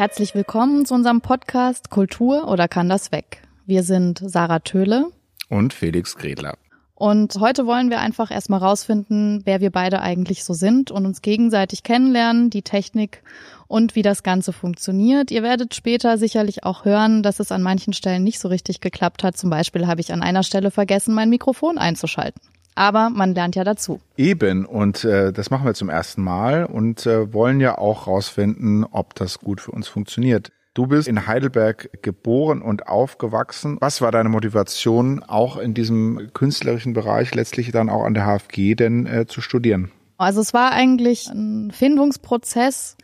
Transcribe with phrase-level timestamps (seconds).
[0.00, 3.42] Herzlich willkommen zu unserem Podcast Kultur oder kann das weg?
[3.66, 5.10] Wir sind Sarah Töhle
[5.50, 6.56] und Felix Gredler.
[6.94, 11.20] Und heute wollen wir einfach erstmal rausfinden, wer wir beide eigentlich so sind und uns
[11.20, 13.22] gegenseitig kennenlernen, die Technik
[13.68, 15.30] und wie das Ganze funktioniert.
[15.30, 19.22] Ihr werdet später sicherlich auch hören, dass es an manchen Stellen nicht so richtig geklappt
[19.22, 19.36] hat.
[19.36, 22.40] Zum Beispiel habe ich an einer Stelle vergessen, mein Mikrofon einzuschalten.
[22.74, 24.00] Aber man lernt ja dazu.
[24.16, 28.84] Eben, und äh, das machen wir zum ersten Mal und äh, wollen ja auch rausfinden,
[28.84, 30.50] ob das gut für uns funktioniert.
[30.72, 33.76] Du bist in Heidelberg geboren und aufgewachsen.
[33.80, 38.76] Was war deine Motivation, auch in diesem künstlerischen Bereich letztlich dann auch an der HFG
[38.76, 39.90] denn äh, zu studieren?
[40.16, 42.96] Also es war eigentlich ein Findungsprozess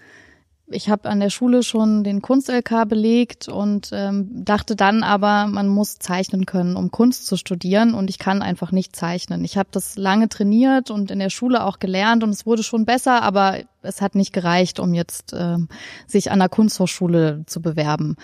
[0.69, 5.69] ich habe an der Schule schon den Kunst-LK belegt und ähm, dachte dann aber, man
[5.69, 9.45] muss zeichnen können, um Kunst zu studieren und ich kann einfach nicht zeichnen.
[9.45, 12.85] Ich habe das lange trainiert und in der Schule auch gelernt und es wurde schon
[12.85, 15.69] besser, aber es hat nicht gereicht, um jetzt ähm,
[16.07, 18.17] sich an der Kunsthochschule zu bewerben.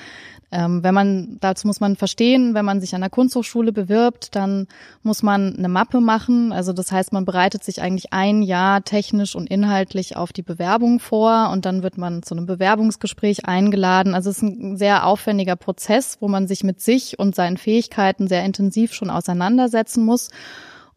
[0.55, 4.67] Ähm, wenn man, dazu muss man verstehen, wenn man sich an der Kunsthochschule bewirbt, dann
[5.03, 6.53] muss man eine Mappe machen.
[6.53, 11.01] Also das heißt, man bereitet sich eigentlich ein Jahr technisch und inhaltlich auf die Bewerbung
[11.01, 14.15] vor und dann wird man zu einem Bewerbungsgespräch eingeladen.
[14.15, 18.29] Also es ist ein sehr aufwendiger Prozess, wo man sich mit sich und seinen Fähigkeiten
[18.29, 20.29] sehr intensiv schon auseinandersetzen muss.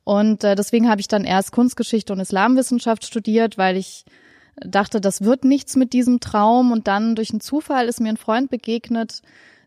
[0.03, 4.03] Und äh, deswegen habe ich dann erst Kunstgeschichte und Islamwissenschaft studiert, weil ich
[4.57, 8.17] dachte, das wird nichts mit diesem Traum und dann durch einen Zufall ist mir ein
[8.17, 9.21] Freund begegnet,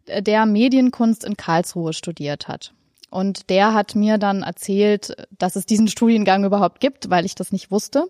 [0.07, 2.73] der Medienkunst in Karlsruhe studiert hat.
[3.11, 7.53] Und der hat mir dann erzählt, dass es diesen Studiengang überhaupt gibt, weil ich das
[7.53, 8.07] nicht wusste.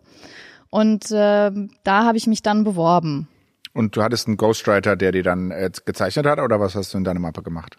[0.70, 1.50] Und äh,
[1.84, 3.28] da habe ich mich dann beworben.
[3.72, 6.98] Und du hattest einen Ghostwriter, der dir dann äh, gezeichnet hat, oder was hast du
[6.98, 7.76] in deiner Mappe gemacht?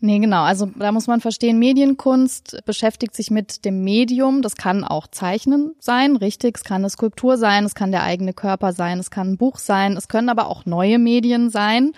[0.00, 0.42] Nee, genau.
[0.42, 4.42] Also da muss man verstehen, Medienkunst beschäftigt sich mit dem Medium.
[4.42, 6.56] Das kann auch Zeichnen sein, richtig.
[6.56, 9.58] Es kann eine Skulptur sein, es kann der eigene Körper sein, es kann ein Buch
[9.58, 11.92] sein, es können aber auch neue Medien sein.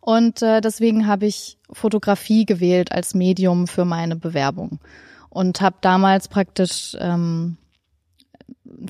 [0.00, 4.80] Und äh, deswegen habe ich Fotografie gewählt als Medium für meine Bewerbung
[5.30, 7.56] und habe damals praktisch ähm,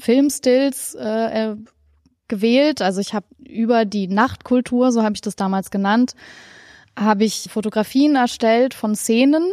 [0.00, 1.56] Filmstills äh, äh,
[2.28, 2.82] gewählt.
[2.82, 6.14] Also ich habe über die Nachtkultur, so habe ich das damals genannt,
[6.98, 9.52] habe ich Fotografien erstellt von Szenen,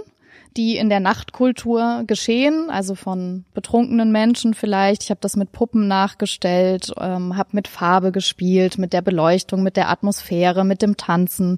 [0.57, 5.03] die in der Nachtkultur geschehen, also von betrunkenen Menschen vielleicht.
[5.03, 9.77] Ich habe das mit Puppen nachgestellt, ähm, habe mit Farbe gespielt, mit der Beleuchtung, mit
[9.77, 11.57] der Atmosphäre, mit dem Tanzen.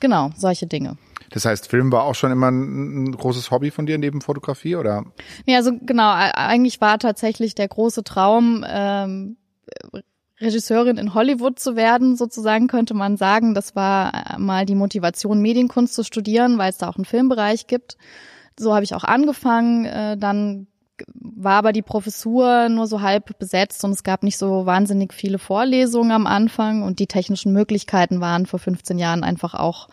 [0.00, 0.96] Genau, solche Dinge.
[1.30, 4.76] Das heißt, Film war auch schon immer ein, ein großes Hobby von dir neben Fotografie,
[4.76, 5.04] oder?
[5.46, 9.36] Nee, also genau, eigentlich war tatsächlich der große Traum, ähm,
[10.40, 13.54] Regisseurin in Hollywood zu werden, sozusagen könnte man sagen.
[13.54, 17.96] Das war mal die Motivation, Medienkunst zu studieren, weil es da auch einen Filmbereich gibt.
[18.58, 19.84] So habe ich auch angefangen.
[19.84, 20.66] Äh, dann
[21.14, 25.38] war aber die Professur nur so halb besetzt und es gab nicht so wahnsinnig viele
[25.38, 29.88] Vorlesungen am Anfang und die technischen Möglichkeiten waren vor 15 Jahren einfach auch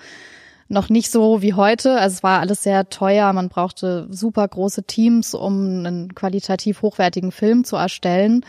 [0.67, 1.99] noch nicht so wie heute.
[1.99, 3.33] Also es war alles sehr teuer.
[3.33, 8.45] Man brauchte super große Teams, um einen qualitativ hochwertigen Film zu erstellen.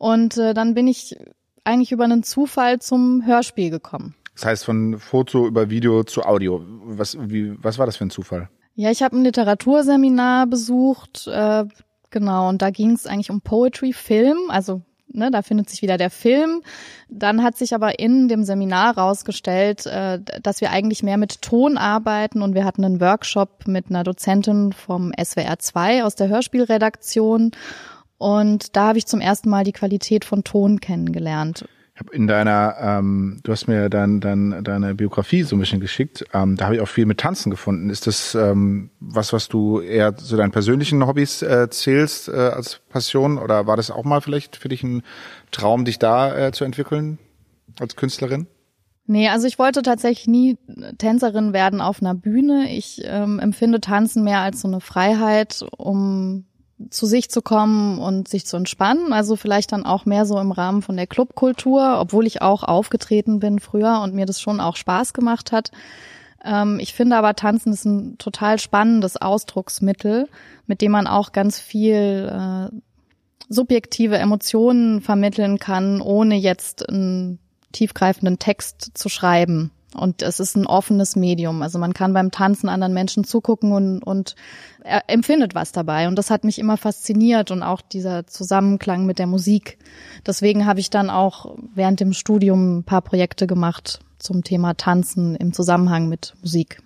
[0.00, 1.14] Und äh, dann bin ich
[1.62, 4.14] eigentlich über einen Zufall zum Hörspiel gekommen.
[4.34, 6.64] Das heißt von Foto über Video zu Audio.
[6.84, 8.48] Was, wie, was war das für ein Zufall?
[8.74, 11.66] Ja, ich habe ein Literaturseminar besucht, äh,
[12.08, 15.98] genau, und da ging es eigentlich um Poetry Film, also ne, da findet sich wieder
[15.98, 16.62] der Film.
[17.10, 21.76] Dann hat sich aber in dem Seminar rausgestellt, äh, dass wir eigentlich mehr mit Ton
[21.76, 27.50] arbeiten und wir hatten einen Workshop mit einer Dozentin vom SWR 2 aus der Hörspielredaktion
[28.20, 31.64] und da habe ich zum ersten Mal die Qualität von Ton kennengelernt.
[32.12, 36.26] In deiner, ähm, du hast mir dann dein, deine Biografie so ein bisschen geschickt.
[36.34, 37.88] Ähm, da habe ich auch viel mit Tanzen gefunden.
[37.88, 42.80] Ist das ähm, was, was du eher zu deinen persönlichen Hobbys äh, zählst äh, als
[42.90, 43.38] Passion?
[43.38, 45.02] Oder war das auch mal vielleicht für dich ein
[45.50, 47.18] Traum, dich da äh, zu entwickeln
[47.78, 48.48] als Künstlerin?
[49.06, 50.58] Nee, also ich wollte tatsächlich nie
[50.98, 52.70] Tänzerin werden auf einer Bühne.
[52.70, 56.44] Ich ähm, empfinde Tanzen mehr als so eine Freiheit, um
[56.88, 59.12] zu sich zu kommen und sich zu entspannen.
[59.12, 63.38] Also vielleicht dann auch mehr so im Rahmen von der Clubkultur, obwohl ich auch aufgetreten
[63.40, 65.70] bin früher und mir das schon auch Spaß gemacht hat.
[66.44, 70.28] Ähm, ich finde aber Tanzen ist ein total spannendes Ausdrucksmittel,
[70.66, 72.74] mit dem man auch ganz viel äh,
[73.48, 77.38] subjektive Emotionen vermitteln kann, ohne jetzt einen
[77.72, 79.70] tiefgreifenden Text zu schreiben.
[79.94, 81.62] Und es ist ein offenes Medium.
[81.62, 84.36] Also man kann beim Tanzen anderen Menschen zugucken und, und
[84.84, 86.06] er empfindet was dabei.
[86.06, 89.78] Und das hat mich immer fasziniert und auch dieser Zusammenklang mit der Musik.
[90.26, 95.34] Deswegen habe ich dann auch während dem Studium ein paar Projekte gemacht zum Thema Tanzen
[95.34, 96.78] im Zusammenhang mit Musik.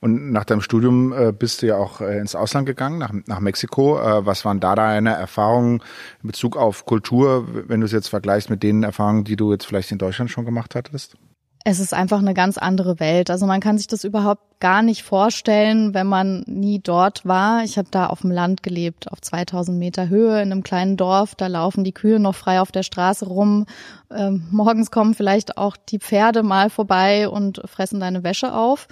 [0.00, 3.38] Und nach deinem Studium äh, bist du ja auch äh, ins Ausland gegangen, nach, nach
[3.38, 4.00] Mexiko.
[4.00, 5.82] Äh, was waren da deine Erfahrungen
[6.22, 9.66] in Bezug auf Kultur, wenn du es jetzt vergleichst mit den Erfahrungen, die du jetzt
[9.66, 11.16] vielleicht in Deutschland schon gemacht hattest?
[11.64, 13.28] Es ist einfach eine ganz andere Welt.
[13.28, 17.64] Also man kann sich das überhaupt gar nicht vorstellen, wenn man nie dort war.
[17.64, 21.34] Ich habe da auf dem Land gelebt, auf 2000 Meter Höhe in einem kleinen Dorf.
[21.34, 23.66] Da laufen die Kühe noch frei auf der Straße rum.
[24.10, 28.88] Ähm, morgens kommen vielleicht auch die Pferde mal vorbei und fressen deine Wäsche auf.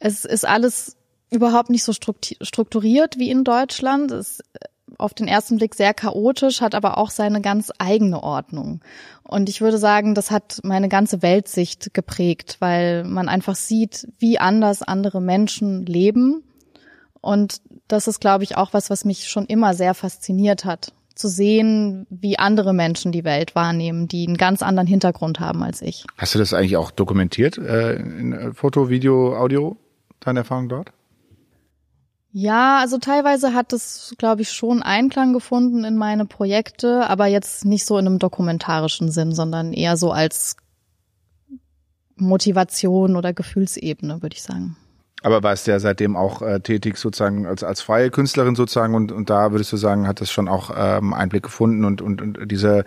[0.00, 0.96] Es ist alles
[1.30, 4.10] überhaupt nicht so strukturiert wie in Deutschland.
[4.10, 4.40] Es
[4.98, 8.80] auf den ersten Blick sehr chaotisch, hat aber auch seine ganz eigene Ordnung.
[9.22, 14.40] Und ich würde sagen, das hat meine ganze Weltsicht geprägt, weil man einfach sieht, wie
[14.40, 16.42] anders andere Menschen leben.
[17.20, 21.28] Und das ist, glaube ich, auch was, was mich schon immer sehr fasziniert hat, zu
[21.28, 26.04] sehen, wie andere Menschen die Welt wahrnehmen, die einen ganz anderen Hintergrund haben als ich.
[26.16, 29.76] Hast du das eigentlich auch dokumentiert äh, in Foto, Video, Audio,
[30.20, 30.92] deine Erfahrung dort?
[32.30, 37.64] Ja, also teilweise hat es, glaube ich, schon Einklang gefunden in meine Projekte, aber jetzt
[37.64, 40.56] nicht so in einem dokumentarischen Sinn, sondern eher so als
[42.16, 44.76] Motivation oder Gefühlsebene, würde ich sagen.
[45.22, 49.10] Aber warst du ja seitdem auch äh, tätig sozusagen als, als freie Künstlerin sozusagen und,
[49.10, 52.50] und da würdest du sagen, hat das schon auch ähm, Einblick gefunden und, und, und
[52.50, 52.84] diese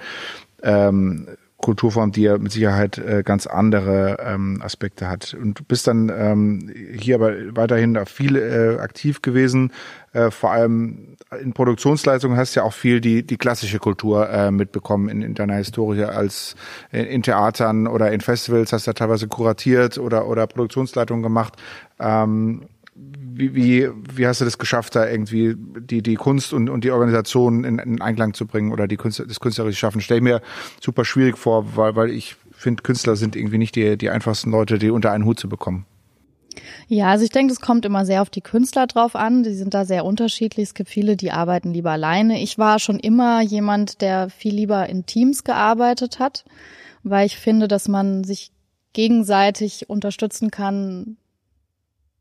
[0.63, 1.27] ähm,
[1.61, 5.33] Kulturform, die ja mit Sicherheit äh, ganz andere ähm, Aspekte hat.
[5.33, 9.71] Und du bist dann ähm, hier aber weiterhin viel äh, aktiv gewesen,
[10.13, 14.51] äh, vor allem in Produktionsleistungen hast du ja auch viel die, die klassische Kultur äh,
[14.51, 16.55] mitbekommen in, in deiner Historie als
[16.91, 21.53] in, in Theatern oder in Festivals hast du teilweise kuratiert oder, oder Produktionsleitungen gemacht.
[21.99, 22.63] Ähm,
[23.33, 26.91] wie, wie, wie hast du das geschafft, da irgendwie die, die Kunst und, und die
[26.91, 30.01] Organisation in, in Einklang zu bringen oder die Künstler, das künstlerische Schaffen?
[30.01, 30.41] Stell mir
[30.81, 34.77] super schwierig vor, weil, weil ich finde, Künstler sind irgendwie nicht die, die einfachsten Leute,
[34.77, 35.85] die unter einen Hut zu bekommen.
[36.87, 39.43] Ja, also ich denke, es kommt immer sehr auf die Künstler drauf an.
[39.43, 40.69] Die sind da sehr unterschiedlich.
[40.69, 42.41] Es gibt viele, die arbeiten lieber alleine.
[42.41, 46.43] Ich war schon immer jemand, der viel lieber in Teams gearbeitet hat,
[47.03, 48.51] weil ich finde, dass man sich
[48.93, 51.17] gegenseitig unterstützen kann,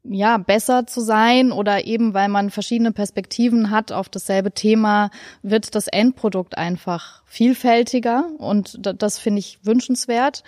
[0.05, 5.11] ja, besser zu sein oder eben weil man verschiedene Perspektiven hat auf dasselbe Thema,
[5.43, 10.43] wird das Endprodukt einfach vielfältiger und das finde ich wünschenswert.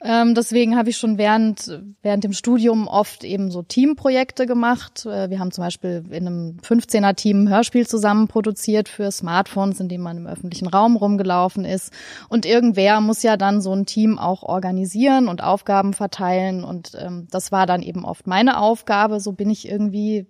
[0.00, 5.04] Ähm, deswegen habe ich schon während, während dem Studium oft eben so Teamprojekte gemacht.
[5.04, 9.88] Äh, wir haben zum Beispiel in einem 15er-Team ein Hörspiel zusammen produziert für Smartphones, in
[9.88, 11.92] dem man im öffentlichen Raum rumgelaufen ist.
[12.28, 16.62] Und irgendwer muss ja dann so ein Team auch organisieren und Aufgaben verteilen.
[16.62, 19.18] Und ähm, das war dann eben oft meine Aufgabe.
[19.18, 20.26] So bin ich irgendwie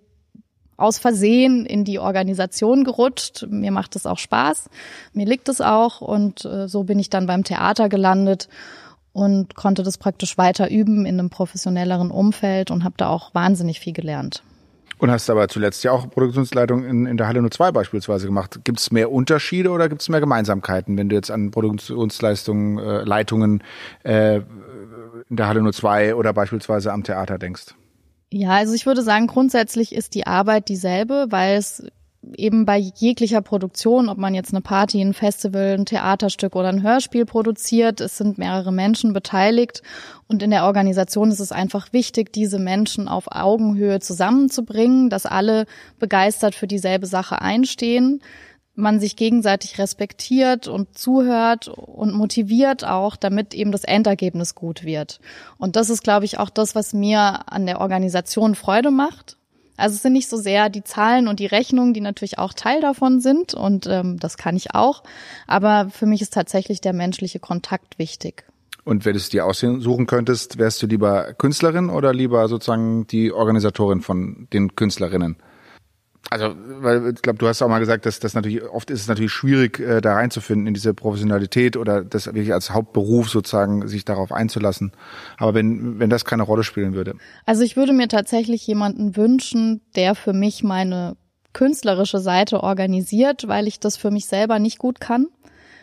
[0.77, 3.45] aus Versehen in die Organisation gerutscht.
[3.47, 4.69] Mir macht es auch Spaß.
[5.13, 6.01] Mir liegt es auch.
[6.01, 8.49] Und äh, so bin ich dann beim Theater gelandet
[9.13, 13.79] und konnte das praktisch weiter üben in einem professionelleren Umfeld und habe da auch wahnsinnig
[13.79, 14.43] viel gelernt.
[14.99, 18.59] Und hast aber zuletzt ja auch Produktionsleitung in, in der Halle 02 beispielsweise gemacht.
[18.65, 23.03] Gibt es mehr Unterschiede oder gibt es mehr Gemeinsamkeiten, wenn du jetzt an Produktionsleistungen, äh,
[23.03, 23.63] Leitungen
[24.03, 24.41] äh,
[25.29, 27.75] in der Halle 02 oder beispielsweise am Theater denkst?
[28.31, 31.87] Ja, also ich würde sagen, grundsätzlich ist die Arbeit dieselbe, weil es
[32.35, 36.83] eben bei jeglicher Produktion, ob man jetzt eine Party, ein Festival, ein Theaterstück oder ein
[36.83, 39.81] Hörspiel produziert, es sind mehrere Menschen beteiligt
[40.27, 45.65] und in der Organisation ist es einfach wichtig, diese Menschen auf Augenhöhe zusammenzubringen, dass alle
[45.97, 48.21] begeistert für dieselbe Sache einstehen,
[48.75, 55.19] man sich gegenseitig respektiert und zuhört und motiviert auch, damit eben das Endergebnis gut wird.
[55.57, 59.38] Und das ist, glaube ich, auch das, was mir an der Organisation Freude macht
[59.79, 62.81] also es sind nicht so sehr die Zahlen und die Rechnungen, die natürlich auch Teil
[62.81, 65.03] davon sind und ähm, das kann ich auch.
[65.47, 68.45] Aber für mich ist tatsächlich der menschliche Kontakt wichtig.
[68.83, 73.31] Und wenn du es dir aussuchen könntest, wärst du lieber Künstlerin oder lieber sozusagen die
[73.31, 75.37] Organisatorin von den Künstlerinnen?
[76.31, 79.07] Also, weil ich glaube, du hast auch mal gesagt, dass das natürlich oft ist es
[79.07, 84.05] natürlich schwierig, äh, da reinzufinden in diese Professionalität oder das wirklich als Hauptberuf sozusagen sich
[84.05, 84.91] darauf einzulassen.
[85.37, 87.15] Aber wenn wenn das keine Rolle spielen würde.
[87.45, 91.17] Also ich würde mir tatsächlich jemanden wünschen, der für mich meine
[91.53, 95.27] künstlerische Seite organisiert, weil ich das für mich selber nicht gut kann.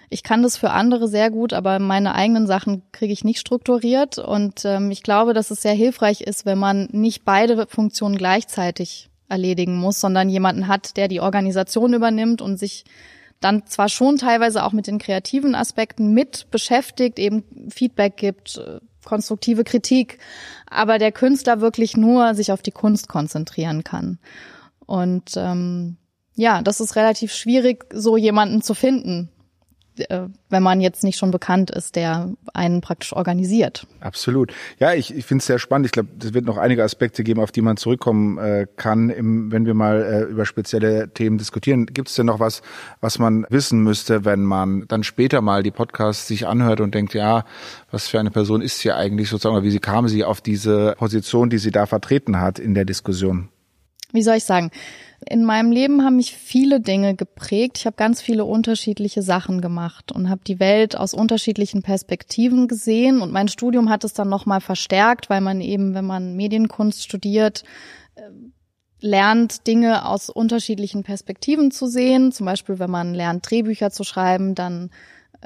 [0.09, 4.19] Ich kann das für andere sehr gut, aber meine eigenen Sachen kriege ich nicht strukturiert.
[4.19, 9.11] Und ähm, ich glaube, dass es sehr hilfreich ist, wenn man nicht beide Funktionen gleichzeitig
[9.29, 12.85] erledigen muss, sondern jemanden hat, der die Organisation übernimmt und sich
[13.41, 18.81] dann zwar schon teilweise auch mit den kreativen Aspekten mit beschäftigt, eben Feedback gibt, äh,
[19.05, 20.19] konstruktive Kritik,
[20.69, 24.19] aber der Künstler wirklich nur sich auf die Kunst konzentrieren kann.
[24.85, 25.97] Und ähm,
[26.35, 29.31] ja, das ist relativ schwierig, so jemanden zu finden,
[30.49, 33.87] wenn man jetzt nicht schon bekannt ist, der einen praktisch organisiert.
[34.01, 34.53] Absolut.
[34.79, 35.87] Ja, ich, ich finde es sehr spannend.
[35.87, 39.51] Ich glaube, es wird noch einige Aspekte geben, auf die man zurückkommen äh, kann, im,
[39.53, 41.87] wenn wir mal äh, über spezielle Themen diskutieren.
[41.87, 42.63] Gibt es denn noch was,
[43.01, 47.15] was man wissen müsste, wenn man dann später mal die Podcasts sich anhört und denkt,
[47.15, 47.45] ja,
[47.91, 50.95] was für eine Person ist sie eigentlich sozusagen, oder wie sie kam sie auf diese
[50.99, 53.49] Position, die sie da vertreten hat in der Diskussion?
[54.13, 54.71] Wie soll ich sagen?
[55.29, 57.79] In meinem Leben haben mich viele Dinge geprägt.
[57.79, 63.21] Ich habe ganz viele unterschiedliche Sachen gemacht und habe die Welt aus unterschiedlichen Perspektiven gesehen.
[63.21, 67.65] Und mein Studium hat es dann nochmal verstärkt, weil man eben, wenn man Medienkunst studiert,
[68.15, 68.23] äh,
[69.01, 72.31] lernt, Dinge aus unterschiedlichen Perspektiven zu sehen.
[72.31, 74.91] Zum Beispiel, wenn man lernt, Drehbücher zu schreiben, dann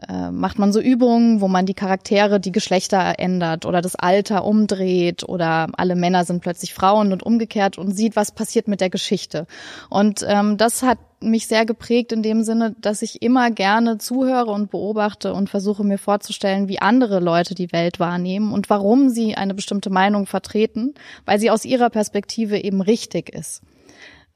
[0.09, 4.45] äh, macht man so Übungen, wo man die Charaktere, die Geschlechter ändert oder das Alter
[4.45, 8.91] umdreht oder alle Männer sind plötzlich Frauen und umgekehrt und sieht, was passiert mit der
[8.91, 9.47] Geschichte.
[9.89, 14.51] Und ähm, das hat mich sehr geprägt in dem Sinne, dass ich immer gerne zuhöre
[14.51, 19.35] und beobachte und versuche mir vorzustellen, wie andere Leute die Welt wahrnehmen und warum sie
[19.35, 20.95] eine bestimmte Meinung vertreten,
[21.27, 23.63] weil sie aus ihrer Perspektive eben richtig ist.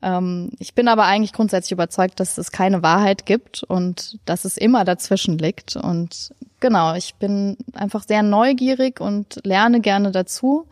[0.05, 4.59] Ähm, ich bin aber eigentlich grundsätzlich überzeugt, dass es keine Wahrheit gibt und dass es
[4.59, 5.77] immer dazwischen liegt.
[5.77, 10.67] Und genau, ich bin einfach sehr neugierig und lerne gerne dazu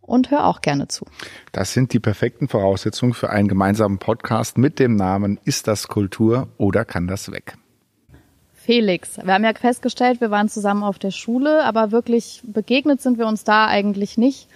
[0.00, 1.06] und höre auch gerne zu.
[1.52, 6.48] Das sind die perfekten Voraussetzungen für einen gemeinsamen Podcast mit dem Namen Ist das Kultur
[6.58, 7.56] oder kann das weg?
[8.52, 13.16] Felix, wir haben ja festgestellt, wir waren zusammen auf der Schule, aber wirklich begegnet sind
[13.16, 14.48] wir uns da eigentlich nicht.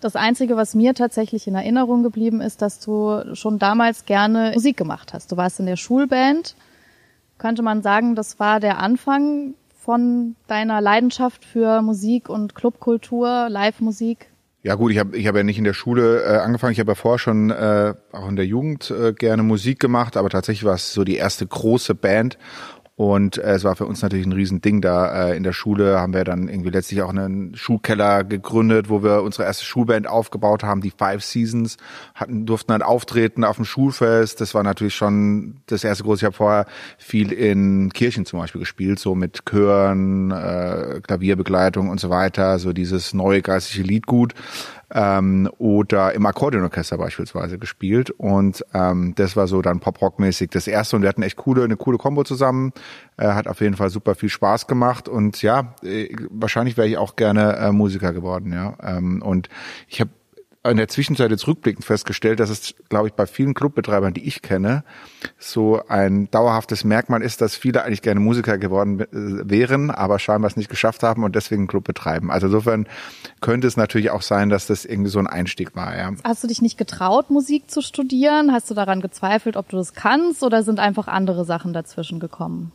[0.00, 4.76] Das Einzige, was mir tatsächlich in Erinnerung geblieben ist, dass du schon damals gerne Musik
[4.76, 5.32] gemacht hast.
[5.32, 6.56] Du warst in der Schulband.
[7.38, 14.28] Könnte man sagen, das war der Anfang von deiner Leidenschaft für Musik und Clubkultur, Live-Musik?
[14.62, 16.72] Ja gut, ich habe ich hab ja nicht in der Schule äh, angefangen.
[16.72, 20.28] Ich habe ja vorher schon äh, auch in der Jugend äh, gerne Musik gemacht, aber
[20.28, 22.36] tatsächlich war es so die erste große Band
[22.96, 25.28] und äh, es war für uns natürlich ein Riesending da.
[25.28, 29.22] Äh, in der Schule haben wir dann irgendwie letztlich auch einen Schulkeller gegründet, wo wir
[29.22, 31.76] unsere erste Schulband aufgebaut haben, die Five Seasons,
[32.14, 34.40] hatten, durften dann auftreten auf dem Schulfest.
[34.40, 36.20] Das war natürlich schon das erste große.
[36.20, 42.00] Ich habe vorher viel in Kirchen zum Beispiel gespielt, so mit Chören, äh, Klavierbegleitung und
[42.00, 44.32] so weiter, so dieses neue geistliche Liedgut
[44.92, 48.10] ähm, oder im Akkordeonorchester beispielsweise gespielt.
[48.10, 50.96] Und ähm, das war so dann Pop-Rock-mäßig das erste.
[50.96, 52.72] Und wir hatten echt coole, eine coole Kombo zusammen.
[53.16, 55.08] Äh, hat auf jeden Fall super viel Spaß gemacht.
[55.08, 58.76] Und ja, äh, wahrscheinlich wäre ich auch gerne äh, Musiker geworden, ja.
[58.82, 59.48] Ähm, und
[59.88, 60.10] ich habe
[60.70, 64.42] in der Zwischenzeit jetzt rückblickend festgestellt, dass es, glaube ich, bei vielen Clubbetreibern, die ich
[64.42, 64.84] kenne,
[65.38, 70.50] so ein dauerhaftes Merkmal ist, dass viele eigentlich gerne Musiker geworden äh, wären, aber scheinbar
[70.50, 72.30] es nicht geschafft haben und deswegen einen Club betreiben.
[72.30, 72.86] Also insofern
[73.40, 75.96] könnte es natürlich auch sein, dass das irgendwie so ein Einstieg war.
[75.96, 76.12] Ja.
[76.24, 78.52] Hast du dich nicht getraut, Musik zu studieren?
[78.52, 82.72] Hast du daran gezweifelt, ob du das kannst oder sind einfach andere Sachen dazwischen gekommen?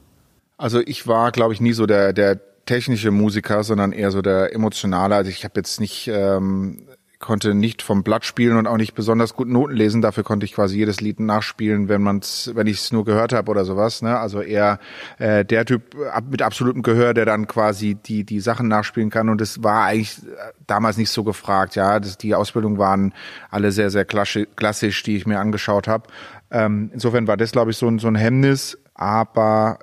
[0.57, 4.53] Also ich war, glaube ich, nie so der, der technische Musiker, sondern eher so der
[4.53, 5.15] emotionale.
[5.15, 6.88] Also ich habe jetzt nicht ähm,
[7.21, 10.01] konnte nicht vom Blatt spielen und auch nicht besonders gut Noten lesen.
[10.01, 13.49] Dafür konnte ich quasi jedes Lied nachspielen, wenn man's, wenn ich es nur gehört habe
[13.49, 14.01] oder sowas.
[14.01, 14.19] Ne?
[14.19, 14.79] Also eher
[15.19, 15.95] äh, der Typ
[16.29, 19.29] mit absolutem Gehör, der dann quasi die die Sachen nachspielen kann.
[19.29, 21.75] Und es war eigentlich äh, damals nicht so gefragt.
[21.75, 23.13] Ja, das, die Ausbildungen waren
[23.49, 26.09] alle sehr sehr klassisch, die ich mir angeschaut habe.
[26.51, 28.77] Ähm, insofern war das, glaube ich, so ein, so ein Hemmnis.
[28.93, 29.79] Aber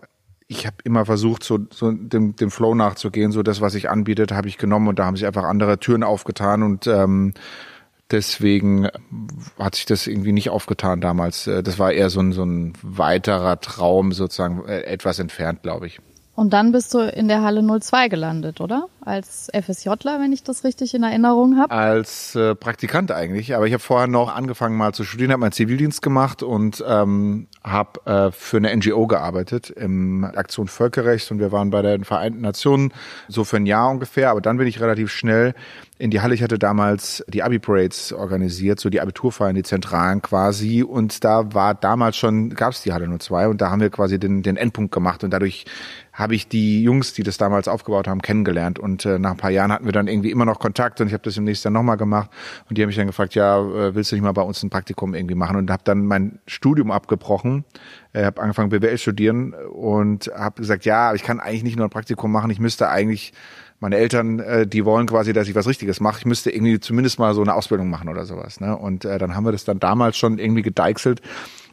[0.49, 3.33] ich habe immer versucht, so, so dem, dem Flow nachzugehen.
[3.33, 6.02] So das, was ich anbietet, habe ich genommen und da haben sich einfach andere Türen
[6.02, 7.35] aufgetan und ähm,
[8.11, 8.88] deswegen
[9.59, 11.47] hat sich das irgendwie nicht aufgetan damals.
[11.47, 15.87] Äh, das war eher so ein, so ein weiterer Traum, sozusagen äh, etwas entfernt, glaube
[15.87, 16.00] ich.
[16.35, 18.87] Und dann bist du in der Halle 02 gelandet, oder?
[19.00, 21.73] Als FSJler, wenn ich das richtig in Erinnerung habe.
[21.73, 25.52] Als äh, Praktikant eigentlich, aber ich habe vorher noch angefangen mal zu studieren, habe meinen
[25.52, 31.52] Zivildienst gemacht und ähm, habe äh, für eine NGO gearbeitet im Aktion Völkerrecht und wir
[31.52, 32.93] waren bei den Vereinten Nationen
[33.28, 35.55] so für ein Jahr ungefähr, aber dann bin ich relativ schnell
[35.99, 36.35] in die Halle.
[36.35, 40.83] Ich hatte damals die Abi-Parades organisiert, so die Abiturfeiern, die Zentralen quasi.
[40.83, 44.19] Und da war damals schon, gab es die Halle 02 und da haben wir quasi
[44.19, 45.64] den, den Endpunkt gemacht und dadurch
[46.12, 48.81] habe ich die Jungs, die das damals aufgebaut haben, kennengelernt.
[48.81, 51.12] Und äh, nach ein paar Jahren hatten wir dann irgendwie immer noch Kontakt und ich
[51.12, 52.30] habe das im nächsten Jahr nochmal gemacht.
[52.68, 54.71] Und die haben mich dann gefragt, ja, äh, willst du nicht mal bei uns ein
[54.71, 55.57] Praktikum irgendwie machen?
[55.57, 57.64] Und habe dann mein Studium abgebrochen,
[58.12, 61.90] äh, habe angefangen BWL studieren und habe gesagt, ja, ich kann eigentlich nicht nur ein
[61.90, 63.33] Praktikum machen, ich müsste eigentlich
[63.80, 66.18] meine Eltern, äh, die wollen quasi, dass ich was Richtiges mache.
[66.18, 68.61] Ich müsste irgendwie zumindest mal so eine Ausbildung machen oder sowas.
[68.61, 68.76] Ne?
[68.76, 71.21] Und äh, dann haben wir das dann damals schon irgendwie gedeichselt,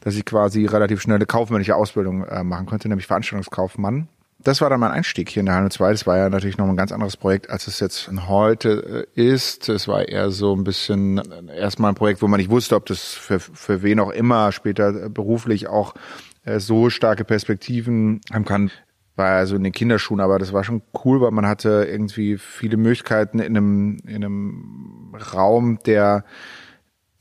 [0.01, 4.07] dass ich quasi relativ schnell eine kaufmännische Ausbildung äh, machen konnte, nämlich Veranstaltungskaufmann
[4.45, 5.91] das war dann mein Einstieg hier in der Halle 2.
[5.91, 9.67] Das war ja natürlich noch ein ganz anderes Projekt, als es jetzt heute äh, ist.
[9.69, 12.85] Es war eher so ein bisschen äh, erstmal ein Projekt, wo man nicht wusste, ob
[12.85, 15.95] das für, für wen auch immer später beruflich auch
[16.43, 18.69] äh, so starke Perspektiven haben kann.
[19.15, 22.77] war also in den Kinderschuhen, aber das war schon cool, weil man hatte irgendwie viele
[22.77, 26.23] Möglichkeiten in einem, in einem Raum, der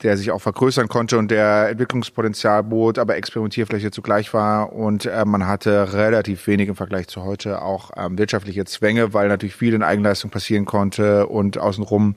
[0.05, 5.25] der sich auch vergrößern konnte und der Entwicklungspotenzial bot, aber Experimentierfläche zugleich war und äh,
[5.25, 9.73] man hatte relativ wenig im Vergleich zu heute auch ähm, wirtschaftliche Zwänge, weil natürlich viel
[9.73, 12.15] in Eigenleistung passieren konnte und außenrum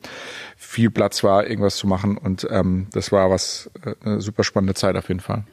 [0.59, 4.75] viel Platz war, irgendwas zu machen und ähm, das war was äh, eine super spannende
[4.75, 5.45] Zeit auf jeden Fall.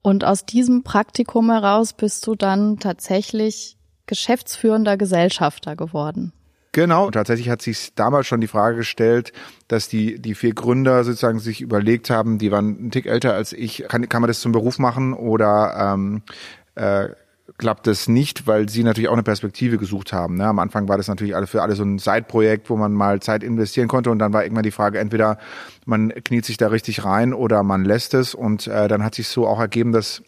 [0.00, 6.32] Und aus diesem Praktikum heraus bist du dann tatsächlich geschäftsführender Gesellschafter geworden.
[6.76, 9.32] Genau, tatsächlich hat sich damals schon die Frage gestellt,
[9.66, 13.54] dass die, die vier Gründer sozusagen sich überlegt haben, die waren ein Tick älter als
[13.54, 16.20] ich, kann, kann man das zum Beruf machen oder ähm,
[16.74, 17.08] äh,
[17.56, 20.36] klappt es nicht, weil sie natürlich auch eine Perspektive gesucht haben.
[20.36, 20.44] Ne?
[20.44, 23.42] Am Anfang war das natürlich alle für alle so ein Side-Projekt, wo man mal Zeit
[23.42, 25.38] investieren konnte und dann war irgendwann die Frage, entweder
[25.86, 29.28] man kniet sich da richtig rein oder man lässt es und äh, dann hat sich
[29.28, 30.22] so auch ergeben, dass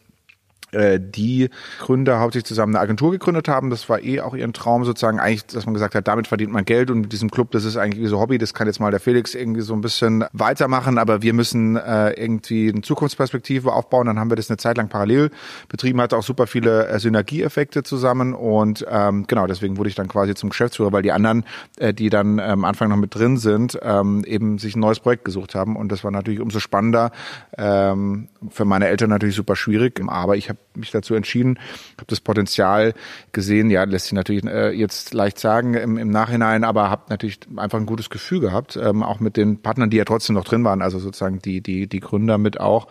[0.73, 1.49] die
[1.81, 3.71] Gründer hauptsächlich zusammen eine Agentur gegründet haben.
[3.71, 6.65] Das war eh auch ihren Traum sozusagen eigentlich, dass man gesagt hat, damit verdient man
[6.65, 8.91] Geld und mit diesem Club, das ist eigentlich wie so Hobby, das kann jetzt mal
[8.91, 14.07] der Felix irgendwie so ein bisschen weitermachen, aber wir müssen äh, irgendwie eine Zukunftsperspektive aufbauen.
[14.07, 15.31] Dann haben wir das eine Zeit lang parallel
[15.69, 20.09] betrieben, hatte auch super viele äh, Synergieeffekte zusammen und ähm, genau, deswegen wurde ich dann
[20.09, 21.45] quasi zum Geschäftsführer, weil die anderen,
[21.79, 25.01] äh, die dann am ähm, Anfang noch mit drin sind, ähm, eben sich ein neues
[25.01, 27.13] Projekt gesucht haben und das war natürlich umso spannender.
[27.57, 31.59] Ähm, für meine Eltern natürlich super schwierig, aber ich habe habe mich dazu entschieden,
[31.97, 32.95] habe das Potenzial
[33.33, 33.71] gesehen.
[33.71, 37.79] Ja, lässt sich natürlich äh, jetzt leicht sagen im, im Nachhinein, aber habe natürlich einfach
[37.79, 40.83] ein gutes Gefühl gehabt, ähm, auch mit den Partnern, die ja trotzdem noch drin waren,
[40.83, 42.88] also sozusagen die die die Gründer mit auch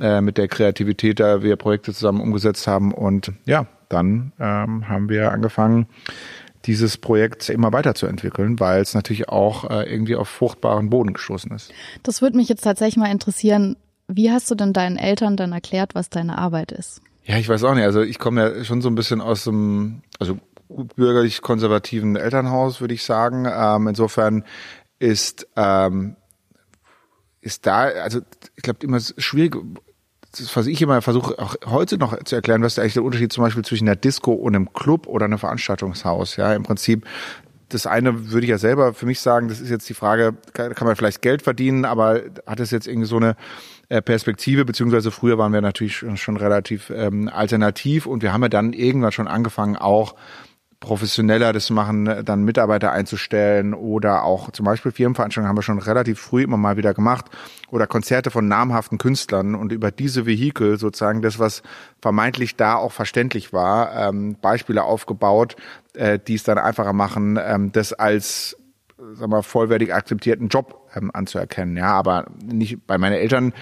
[0.00, 5.08] äh, mit der Kreativität, da wir Projekte zusammen umgesetzt haben und ja, dann ähm, haben
[5.08, 5.86] wir angefangen
[6.66, 11.72] dieses Projekt immer weiterzuentwickeln, weil es natürlich auch äh, irgendwie auf fruchtbaren Boden gestoßen ist.
[12.02, 13.76] Das würde mich jetzt tatsächlich mal interessieren.
[14.08, 17.00] Wie hast du denn deinen Eltern dann erklärt, was deine Arbeit ist?
[17.30, 17.84] Ja, ich weiß auch nicht.
[17.84, 20.36] Also ich komme ja schon so ein bisschen aus dem, also
[20.68, 23.46] bürgerlich konservativen Elternhaus, würde ich sagen.
[23.48, 24.42] Ähm, insofern
[24.98, 26.16] ist ähm,
[27.40, 28.20] ist da, also
[28.56, 29.56] ich glaube immer schwierig,
[30.36, 33.32] das, was ich immer versuche, auch heute noch zu erklären, was ist eigentlich der Unterschied
[33.32, 36.34] zum Beispiel zwischen einer Disco und einem Club oder einem Veranstaltungshaus.
[36.34, 37.06] Ja, im Prinzip
[37.68, 40.74] das eine würde ich ja selber für mich sagen, das ist jetzt die Frage, kann
[40.80, 43.36] man vielleicht Geld verdienen, aber hat es jetzt irgendwie so eine
[43.90, 48.48] äh, Perspektive, beziehungsweise früher waren wir natürlich schon, relativ ähm, alternativ und wir haben ja
[48.48, 50.14] dann irgendwann schon angefangen, auch
[50.78, 56.20] professioneller das machen, dann Mitarbeiter einzustellen oder auch zum Beispiel Firmenveranstaltungen haben wir schon relativ
[56.20, 57.26] früh immer mal wieder gemacht
[57.68, 61.62] oder Konzerte von namhaften Künstlern und über diese Vehikel sozusagen das, was
[62.00, 65.56] vermeintlich da auch verständlich war, ähm, Beispiele aufgebaut,
[65.94, 68.56] äh, die es dann einfacher machen, ähm, das als
[69.14, 71.76] sagen wir, vollwertig akzeptierten Job ähm, anzuerkennen.
[71.76, 73.52] Ja, aber nicht bei meinen Eltern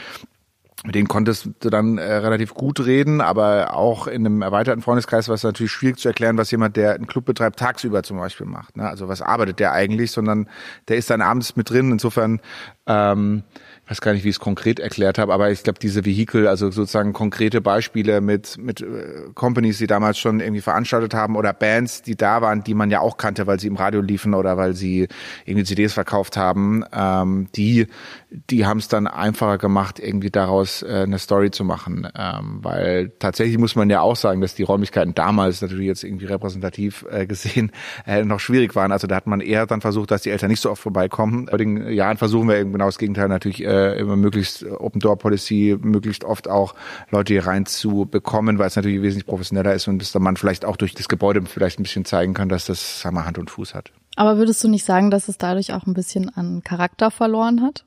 [0.85, 5.27] mit denen konntest du dann äh, relativ gut reden, aber auch in einem erweiterten Freundeskreis
[5.27, 8.47] war es natürlich schwierig zu erklären, was jemand, der einen Club betreibt, tagsüber zum Beispiel
[8.47, 8.77] macht.
[8.77, 8.89] Ne?
[8.89, 10.49] Also was arbeitet der eigentlich, sondern
[10.87, 11.91] der ist dann abends mit drin.
[11.91, 12.41] Insofern
[12.87, 13.43] ähm,
[13.89, 16.71] weiß gar nicht, wie ich es konkret erklärt habe, aber ich glaube, diese Vehikel, also
[16.71, 22.03] sozusagen konkrete Beispiele mit, mit äh, Companies, die damals schon irgendwie veranstaltet haben oder Bands,
[22.03, 24.75] die da waren, die man ja auch kannte, weil sie im Radio liefen oder weil
[24.75, 25.09] sie
[25.47, 27.87] irgendwie CDs verkauft haben, ähm, die,
[28.31, 32.07] die haben es dann einfacher gemacht, irgendwie daraus äh, eine Story zu machen.
[32.15, 36.27] Ähm, weil tatsächlich muss man ja auch sagen, dass die Räumlichkeiten damals natürlich jetzt irgendwie
[36.27, 37.73] repräsentativ äh, gesehen
[38.07, 38.93] äh, noch schwierig waren.
[38.93, 41.49] Also da hat man eher dann versucht, dass die Eltern nicht so oft vorbeikommen.
[41.49, 45.01] In den Jahren versuchen wir eben genau das Gegenteil natürlich äh, äh, immer möglichst Open
[45.01, 46.75] Door Policy, möglichst oft auch
[47.11, 50.95] Leute hier reinzubekommen, weil es natürlich wesentlich professioneller ist und dass man vielleicht auch durch
[50.95, 53.93] das Gebäude vielleicht ein bisschen zeigen kann, dass das sagen wir, Hand und Fuß hat.
[54.17, 57.85] Aber würdest du nicht sagen, dass es dadurch auch ein bisschen an Charakter verloren hat?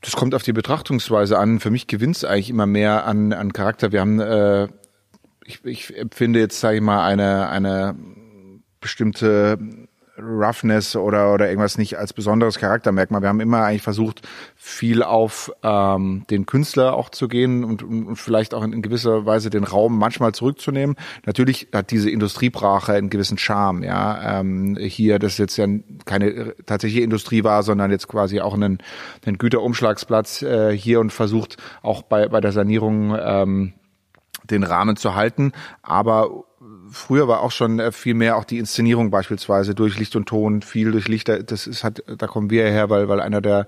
[0.00, 1.60] Das kommt auf die Betrachtungsweise an.
[1.60, 3.92] Für mich gewinnt es eigentlich immer mehr an, an Charakter.
[3.92, 4.68] Wir haben, äh,
[5.44, 7.94] ich, ich empfinde jetzt, sage ich mal, eine, eine
[8.80, 9.58] bestimmte
[10.22, 13.22] Roughness oder, oder irgendwas nicht als besonderes Charaktermerkmal.
[13.22, 18.16] Wir haben immer eigentlich versucht, viel auf ähm, den Künstler auch zu gehen und, und
[18.16, 20.96] vielleicht auch in, in gewisser Weise den Raum manchmal zurückzunehmen.
[21.26, 24.40] Natürlich hat diese Industriebrache einen gewissen Charme, ja.
[24.40, 25.66] Ähm, hier, das jetzt ja
[26.04, 28.78] keine tatsächliche Industrie war, sondern jetzt quasi auch einen,
[29.26, 33.72] einen Güterumschlagsplatz äh, hier und versucht auch bei, bei der Sanierung ähm,
[34.50, 35.52] den Rahmen zu halten.
[35.82, 36.44] Aber
[36.90, 40.62] früher war auch schon äh, viel mehr auch die Inszenierung beispielsweise durch Licht und Ton,
[40.62, 41.28] viel durch Licht.
[41.28, 43.66] Das ist hat, da kommen wir her, weil weil einer der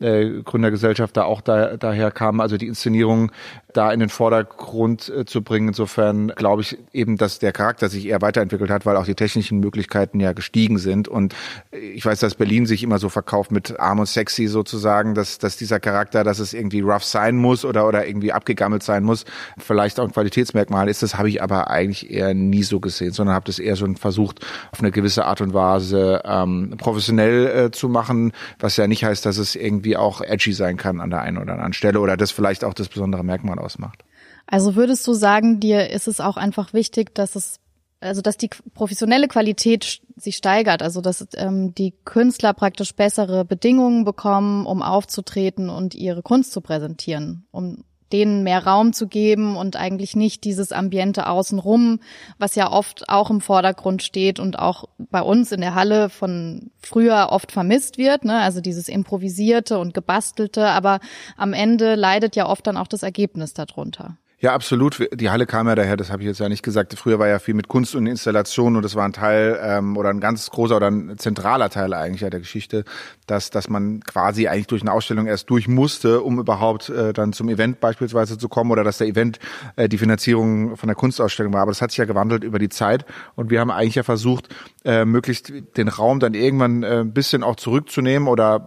[0.00, 2.40] äh, Gründergesellschaft da auch da, daher kam.
[2.40, 3.32] Also die Inszenierung
[3.72, 5.68] da in den Vordergrund äh, zu bringen.
[5.68, 9.60] Insofern glaube ich eben, dass der Charakter sich eher weiterentwickelt hat, weil auch die technischen
[9.60, 11.08] Möglichkeiten ja gestiegen sind.
[11.08, 11.34] Und
[11.70, 15.56] ich weiß, dass Berlin sich immer so verkauft mit arm und sexy sozusagen, dass, dass
[15.56, 19.24] dieser Charakter, dass es irgendwie rough sein muss oder, oder irgendwie abgegammelt sein muss,
[19.58, 21.02] vielleicht auch ein Qualitätsmerkmal ist.
[21.02, 23.96] Das habe ich aber eigentlich eher nie nie so gesehen, sondern habe das eher schon
[23.96, 24.40] versucht,
[24.72, 29.24] auf eine gewisse Art und Weise ähm, professionell äh, zu machen, was ja nicht heißt,
[29.24, 32.30] dass es irgendwie auch edgy sein kann an der einen oder anderen Stelle oder das
[32.30, 34.04] vielleicht auch das besondere Merkmal ausmacht.
[34.46, 37.60] Also würdest du sagen, dir ist es auch einfach wichtig, dass es
[38.02, 44.06] also dass die professionelle Qualität sich steigert, also dass ähm, die Künstler praktisch bessere Bedingungen
[44.06, 49.76] bekommen, um aufzutreten und ihre Kunst zu präsentieren, um denen mehr Raum zu geben und
[49.76, 52.00] eigentlich nicht dieses Ambiente außenrum,
[52.38, 56.70] was ja oft auch im Vordergrund steht und auch bei uns in der Halle von
[56.80, 58.40] früher oft vermisst wird, ne?
[58.40, 61.00] also dieses improvisierte und gebastelte, aber
[61.36, 64.16] am Ende leidet ja oft dann auch das Ergebnis darunter.
[64.42, 65.06] Ja, absolut.
[65.12, 66.98] Die Halle kam ja daher, das habe ich jetzt ja nicht gesagt.
[66.98, 70.08] Früher war ja viel mit Kunst und Installation und das war ein Teil ähm, oder
[70.08, 72.84] ein ganz großer oder ein zentraler Teil eigentlich der Geschichte,
[73.26, 77.34] dass, dass man quasi eigentlich durch eine Ausstellung erst durch musste, um überhaupt äh, dann
[77.34, 79.40] zum Event beispielsweise zu kommen oder dass der Event
[79.76, 81.60] äh, die Finanzierung von der Kunstausstellung war.
[81.60, 84.48] Aber das hat sich ja gewandelt über die Zeit und wir haben eigentlich ja versucht,
[84.86, 88.64] äh, möglichst den Raum dann irgendwann äh, ein bisschen auch zurückzunehmen oder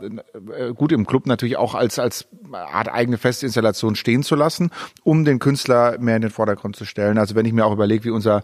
[0.55, 4.71] äh, gut im Club natürlich auch als, als Art eigene Festinstallation stehen zu lassen,
[5.03, 7.17] um den Künstler mehr in den Vordergrund zu stellen.
[7.17, 8.43] Also wenn ich mir auch überlege, wie unser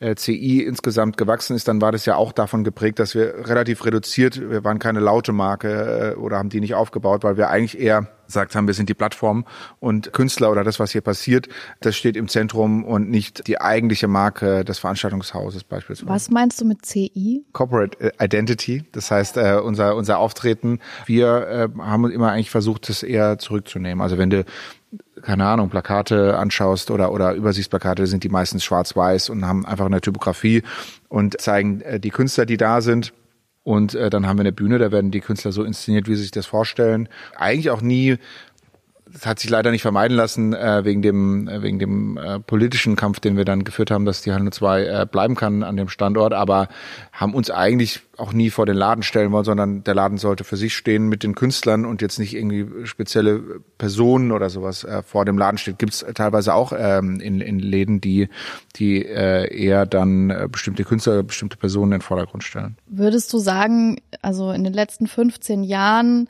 [0.00, 3.84] äh, CI insgesamt gewachsen ist, dann war das ja auch davon geprägt, dass wir relativ
[3.84, 7.80] reduziert, wir waren keine laute Marke äh, oder haben die nicht aufgebaut, weil wir eigentlich
[7.80, 9.44] eher gesagt haben, wir sind die Plattform
[9.80, 11.48] und Künstler oder das, was hier passiert,
[11.80, 16.08] das steht im Zentrum und nicht die eigentliche Marke des Veranstaltungshauses beispielsweise.
[16.08, 17.44] Was meinst du mit CI?
[17.52, 18.84] Corporate Identity.
[18.92, 24.02] Das heißt, äh, unser, unser Auftreten, wir äh, haben immer eigentlich versucht, das eher zurückzunehmen.
[24.02, 24.44] Also wenn du
[25.22, 30.00] keine Ahnung, Plakate anschaust oder, oder Übersichtsplakate, sind die meistens schwarz-weiß und haben einfach eine
[30.00, 30.62] Typografie
[31.08, 33.12] und zeigen äh, die Künstler, die da sind.
[33.64, 36.22] Und äh, dann haben wir eine Bühne, da werden die Künstler so inszeniert, wie sie
[36.22, 37.08] sich das vorstellen.
[37.34, 38.18] Eigentlich auch nie
[39.14, 42.96] das hat sich leider nicht vermeiden lassen, äh, wegen dem, äh, wegen dem äh, politischen
[42.96, 45.88] Kampf, den wir dann geführt haben, dass die Halle 2 äh, bleiben kann an dem
[45.88, 46.68] Standort, aber
[47.12, 50.56] haben uns eigentlich auch nie vor den Laden stellen wollen, sondern der Laden sollte für
[50.56, 53.40] sich stehen mit den Künstlern und jetzt nicht irgendwie spezielle
[53.78, 55.78] Personen oder sowas äh, vor dem Laden steht.
[55.78, 58.28] Gibt es teilweise auch ähm, in, in Läden, die,
[58.76, 62.76] die äh, eher dann äh, bestimmte Künstler, bestimmte Personen in den Vordergrund stellen.
[62.86, 66.28] Würdest du sagen, also in den letzten 15 Jahren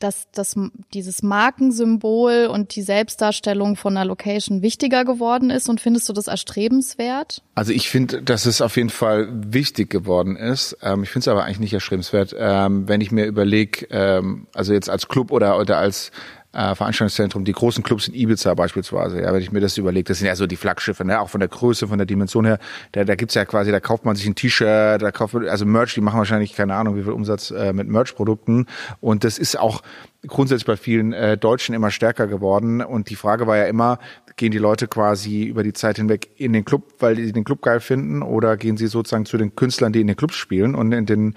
[0.00, 0.56] dass das,
[0.92, 6.26] dieses Markensymbol und die Selbstdarstellung von einer Location wichtiger geworden ist und findest du das
[6.26, 7.42] erstrebenswert?
[7.54, 10.76] Also ich finde, dass es auf jeden Fall wichtig geworden ist.
[10.82, 14.72] Ähm, ich finde es aber eigentlich nicht erstrebenswert, ähm, wenn ich mir überlege, ähm, also
[14.72, 16.10] jetzt als Club oder, oder als
[16.52, 20.18] äh, Veranstaltungszentrum, die großen Clubs in Ibiza beispielsweise, ja, wenn ich mir das überlege, das
[20.18, 22.58] sind ja so die Flaggschiffe, ne, auch von der Größe, von der Dimension her,
[22.92, 25.64] da, da gibt's ja quasi, da kauft man sich ein T-Shirt, da kauft man, also
[25.64, 28.66] Merch, die machen wahrscheinlich keine Ahnung, wie viel Umsatz äh, mit Merch-Produkten.
[29.00, 29.82] Und das ist auch
[30.26, 32.82] grundsätzlich bei vielen äh, Deutschen immer stärker geworden.
[32.82, 33.98] Und die Frage war ja immer,
[34.36, 37.62] gehen die Leute quasi über die Zeit hinweg in den Club, weil die den Club
[37.62, 38.22] geil finden?
[38.22, 40.74] Oder gehen sie sozusagen zu den Künstlern, die in den Clubs spielen?
[40.74, 41.34] Und in den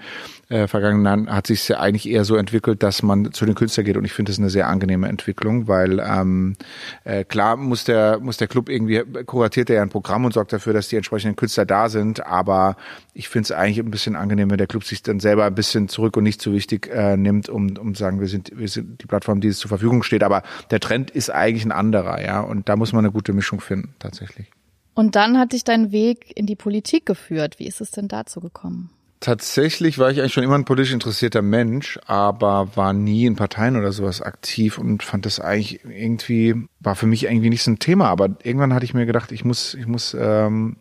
[0.48, 3.86] äh, vergangenen Jahren hat sich ja eigentlich eher so entwickelt, dass man zu den Künstlern
[3.86, 3.96] geht.
[3.96, 6.56] Und ich finde das eine sehr angenehme Entwicklung, weil ähm,
[7.04, 10.52] äh, klar muss der muss der Club irgendwie kuratiert er ja ein Programm und sorgt
[10.52, 12.76] dafür, dass die entsprechenden Künstler da sind, aber
[13.14, 15.88] ich finde es eigentlich ein bisschen angenehm, wenn der Club sich dann selber ein bisschen
[15.88, 19.06] zurück und nicht zu wichtig äh, nimmt, um um sagen, wir sind wir sind die
[19.06, 22.68] Plattform, die es zur Verfügung steht, aber der Trend ist eigentlich ein anderer, ja, und
[22.68, 24.50] da muss man eine gute Mischung finden tatsächlich.
[24.94, 27.58] Und dann hat dich dein Weg in die Politik geführt.
[27.58, 28.90] Wie ist es denn dazu gekommen?
[29.24, 33.76] Tatsächlich war ich eigentlich schon immer ein politisch interessierter Mensch, aber war nie in Parteien
[33.76, 37.78] oder sowas aktiv und fand das eigentlich irgendwie, war für mich irgendwie nicht so ein
[37.78, 38.08] Thema.
[38.10, 40.76] Aber irgendwann hatte ich mir gedacht, ich muss, ich muss ähm,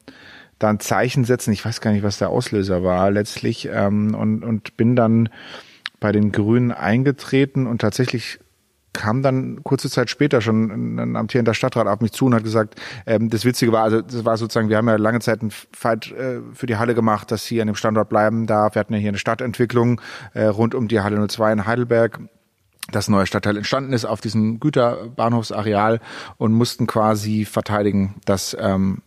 [0.60, 1.53] da ein Zeichen setzen.
[1.53, 5.29] Ich weiß gar nicht, was der Auslöser war letztlich ähm, und, und bin dann
[6.04, 8.39] bei den Grünen eingetreten und tatsächlich
[8.92, 12.76] kam dann kurze Zeit später schon ein amtierender Stadtrat auf mich zu und hat gesagt,
[13.06, 16.12] ähm, das Witzige war, also das war sozusagen, wir haben ja lange Zeit einen Fight
[16.12, 18.76] äh, für die Halle gemacht, dass sie an dem Standort bleiben darf.
[18.76, 20.02] Wir hatten ja hier eine Stadtentwicklung
[20.34, 22.20] äh, rund um die Halle 02 in Heidelberg.
[22.92, 26.02] Das neue Stadtteil entstanden ist auf diesem Güterbahnhofsareal
[26.36, 29.04] und mussten quasi verteidigen, dass ähm,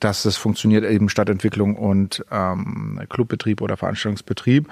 [0.00, 4.68] dass es funktioniert eben Stadtentwicklung und ähm, Clubbetrieb oder Veranstaltungsbetrieb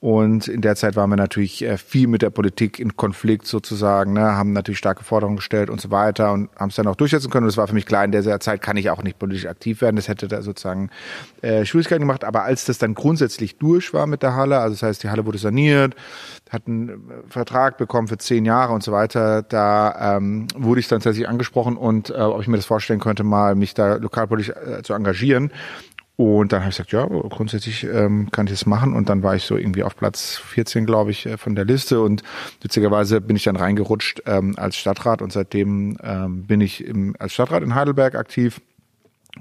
[0.00, 4.12] und in der Zeit waren wir natürlich äh, viel mit der Politik in Konflikt sozusagen,
[4.12, 7.30] ne, haben natürlich starke Forderungen gestellt und so weiter und haben es dann auch durchsetzen
[7.30, 7.44] können.
[7.44, 9.80] Und es war für mich klar, in der Zeit kann ich auch nicht politisch aktiv
[9.80, 9.96] werden.
[9.96, 10.90] Das hätte da sozusagen
[11.42, 12.22] äh, Schwierigkeiten gemacht.
[12.22, 15.26] Aber als das dann grundsätzlich durch war mit der Halle, also das heißt, die Halle
[15.26, 15.96] wurde saniert,
[16.48, 16.94] hat einen äh,
[17.28, 21.76] Vertrag bekommen für zehn Jahre und so weiter, da ähm, wurde ich dann tatsächlich angesprochen
[21.76, 25.50] und äh, ob ich mir das vorstellen könnte, mal mich da lokalpolitisch äh, zu engagieren.
[26.18, 28.92] Und dann habe ich gesagt, ja, grundsätzlich ähm, kann ich das machen.
[28.92, 32.00] Und dann war ich so irgendwie auf Platz 14, glaube ich, äh, von der Liste.
[32.00, 32.24] Und
[32.60, 37.34] witzigerweise bin ich dann reingerutscht ähm, als Stadtrat und seitdem ähm, bin ich im, als
[37.34, 38.60] Stadtrat in Heidelberg aktiv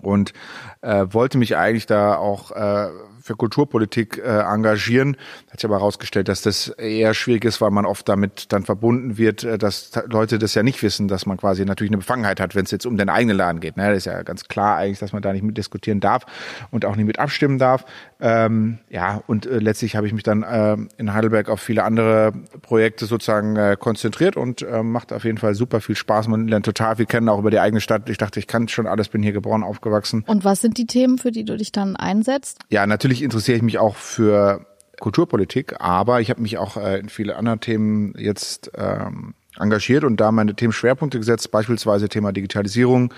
[0.03, 0.33] und
[0.81, 2.89] äh, wollte mich eigentlich da auch äh,
[3.27, 5.17] für Kulturpolitik äh, engagieren.
[5.51, 9.17] Hat sich aber herausgestellt, dass das eher schwierig ist, weil man oft damit dann verbunden
[9.17, 12.55] wird, äh, dass Leute das ja nicht wissen, dass man quasi natürlich eine Befangenheit hat,
[12.55, 13.77] wenn es jetzt um den eigenen Laden geht.
[13.77, 13.89] Ne?
[13.89, 16.25] Das ist ja ganz klar eigentlich, dass man da nicht mit diskutieren darf
[16.71, 17.85] und auch nicht mit abstimmen darf.
[18.19, 22.31] Ähm, ja, und äh, letztlich habe ich mich dann äh, in Heidelberg auf viele andere
[22.61, 26.27] Projekte sozusagen äh, konzentriert und äh, macht auf jeden Fall super viel Spaß.
[26.29, 28.09] Man lernt total viel kennen, auch über die eigene Stadt.
[28.09, 30.23] Ich dachte, ich kann schon alles, bin hier geboren, aufgewachsen.
[30.27, 32.59] Und was sind die Themen, für die du dich dann einsetzt?
[32.69, 34.65] Ja, natürlich interessiere ich mich auch für
[34.99, 40.17] Kulturpolitik, aber ich habe mich auch äh, in viele andere Themen jetzt ähm, engagiert und
[40.17, 43.13] da meine Themenschwerpunkte gesetzt, beispielsweise Thema Digitalisierung,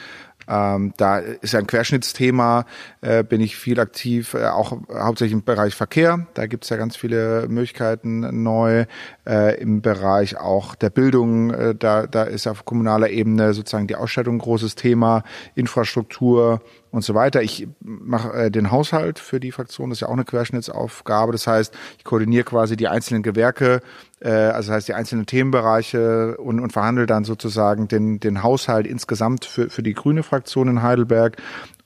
[0.49, 2.65] ähm, da ist ein Querschnittsthema,
[3.02, 6.25] äh, bin ich viel aktiv, äh, auch hauptsächlich im Bereich Verkehr.
[6.34, 8.86] Da gibt es ja ganz viele Möglichkeiten neu.
[9.28, 13.95] Äh, Im Bereich auch der Bildung, äh, da, da ist auf kommunaler Ebene sozusagen die
[13.95, 15.23] Ausstattung ein großes Thema,
[15.54, 17.43] Infrastruktur und so weiter.
[17.43, 21.32] Ich mache äh, den Haushalt für die Fraktion, das ist ja auch eine Querschnittsaufgabe.
[21.32, 23.82] Das heißt, ich koordiniere quasi die einzelnen Gewerke,
[24.21, 28.88] äh, also das heißt die einzelnen Themenbereiche und, und verhandle dann sozusagen den, den Haushalt
[28.88, 31.38] insgesamt für, für die grüne Fraktion in Heidelberg.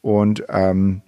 [0.01, 1.01] Und ähm,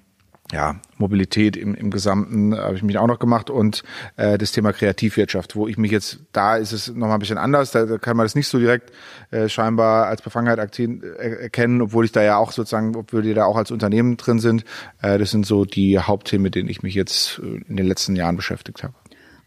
[0.51, 3.83] ja, Mobilität im, im Gesamten habe ich mich auch noch gemacht und
[4.15, 7.71] äh, das Thema Kreativwirtschaft, wo ich mich jetzt, da ist es nochmal ein bisschen anders,
[7.71, 8.91] da, da kann man das nicht so direkt
[9.31, 13.33] äh, scheinbar als Befangenheit aktiv, äh, erkennen, obwohl ich da ja auch sozusagen, obwohl die
[13.33, 14.65] da auch als Unternehmen drin sind.
[15.01, 18.15] Äh, das sind so die Hauptthemen, mit denen ich mich jetzt äh, in den letzten
[18.15, 18.93] Jahren beschäftigt habe.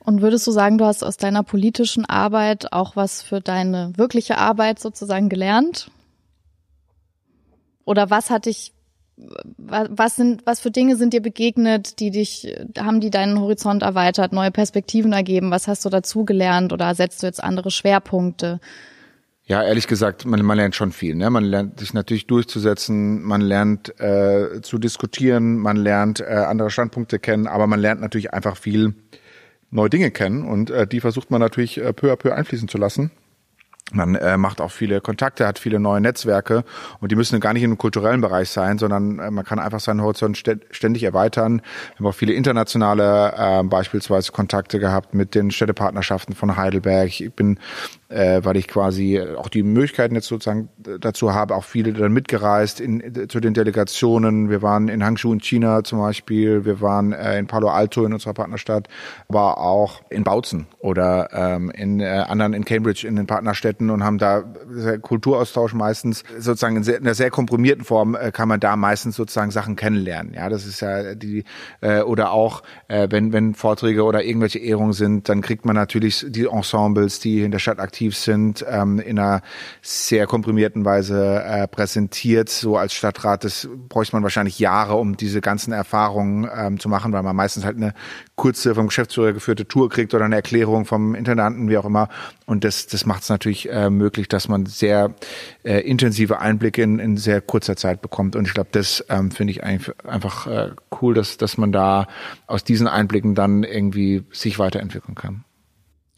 [0.09, 4.39] Und würdest du sagen, du hast aus deiner politischen Arbeit auch was für deine wirkliche
[4.39, 5.91] Arbeit sozusagen gelernt?
[7.85, 8.73] Oder was hat dich
[9.59, 14.33] was sind, was für Dinge sind dir begegnet, die dich, haben die deinen Horizont erweitert,
[14.33, 15.51] neue Perspektiven ergeben?
[15.51, 18.61] Was hast du dazugelernt oder setzt du jetzt andere Schwerpunkte?
[19.45, 21.17] Ja, ehrlich gesagt, man, man lernt schon viel.
[21.17, 21.29] Ne?
[21.29, 27.19] Man lernt sich natürlich durchzusetzen, man lernt äh, zu diskutieren, man lernt äh, andere Standpunkte
[27.19, 28.95] kennen, aber man lernt natürlich einfach viel
[29.71, 32.79] neue Dinge kennen und äh, die versucht man natürlich äh, peu à peu einfließen zu
[32.79, 33.11] lassen.
[33.91, 36.65] Man äh, macht auch viele Kontakte, hat viele neue Netzwerke
[37.01, 40.03] und die müssen gar nicht im kulturellen Bereich sein, sondern äh, man kann einfach seinen
[40.03, 41.63] Horizont ständig erweitern.
[41.93, 47.09] Wir haben auch viele internationale äh, beispielsweise Kontakte gehabt mit den Städtepartnerschaften von Heidelberg.
[47.09, 47.59] Ich bin
[48.09, 52.81] äh, weil ich quasi auch die Möglichkeiten jetzt sozusagen dazu habe, auch viele dann mitgereist
[52.81, 54.49] in, zu den Delegationen.
[54.49, 58.15] Wir waren in Hangzhou in China zum Beispiel, wir waren äh, in Palo Alto in
[58.15, 58.89] unserer Partnerstadt,
[59.29, 64.03] aber auch in Bautzen oder ähm, in äh, anderen in Cambridge in den Partnerstädten und
[64.03, 64.43] haben da
[65.03, 69.17] Kulturaustausch meistens sozusagen in, sehr, in einer sehr komprimierten Form äh, kann man da meistens
[69.17, 70.33] sozusagen Sachen kennenlernen.
[70.35, 71.45] Ja, das ist ja die
[71.83, 76.25] äh, oder auch äh, wenn wenn Vorträge oder irgendwelche Ehrungen sind, dann kriegt man natürlich
[76.27, 79.43] die Ensembles, die in der Stadt aktiv aktiv sind, ähm, in einer
[79.83, 82.49] sehr komprimierten Weise äh, präsentiert.
[82.49, 87.13] So als Stadtrat, das bräuchte man wahrscheinlich Jahre, um diese ganzen Erfahrungen ähm, zu machen,
[87.13, 87.95] weil man meistens halt eine
[88.37, 92.09] kurze vom Geschäftsführer geführte Tour kriegt oder eine Erklärung vom Intendanten, wie auch immer.
[92.47, 95.13] Und das, das macht es natürlich äh, möglich, dass man sehr
[95.65, 98.37] äh, intensive Einblicke in, in sehr kurzer Zeit bekommt.
[98.37, 100.71] Und ich glaube, das ähm, finde ich einfach äh,
[101.03, 102.07] cool, dass, dass man da
[102.47, 105.45] aus diesen Einblicken dann irgendwie sich weiterentwickeln kann.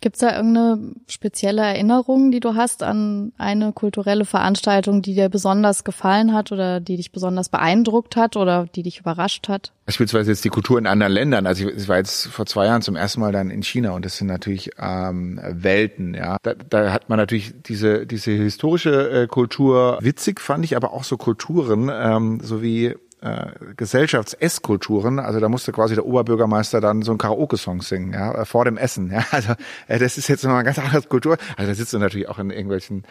[0.01, 5.85] Gibt's da irgendeine spezielle Erinnerung, die du hast an eine kulturelle Veranstaltung, die dir besonders
[5.85, 9.73] gefallen hat oder die dich besonders beeindruckt hat oder die dich überrascht hat?
[9.85, 11.47] Beispielsweise jetzt die Kultur in anderen Ländern.
[11.47, 14.17] Also ich, war jetzt vor zwei Jahren zum ersten Mal dann in China und das
[14.17, 16.15] sind natürlich ähm, Welten.
[16.15, 19.99] Ja, da, da hat man natürlich diese diese historische äh, Kultur.
[20.01, 25.19] Witzig fand ich aber auch so Kulturen, ähm, so wie äh, Gesellschafts-Esskulturen.
[25.19, 28.77] Also da musste quasi der Oberbürgermeister dann so einen Karaoke-Song singen, ja, äh, vor dem
[28.77, 29.11] Essen.
[29.11, 29.53] Ja, also
[29.89, 31.37] äh, das ist jetzt nochmal eine ganz andere Kultur.
[31.57, 33.05] Also da sitzt du natürlich auch in irgendwelchen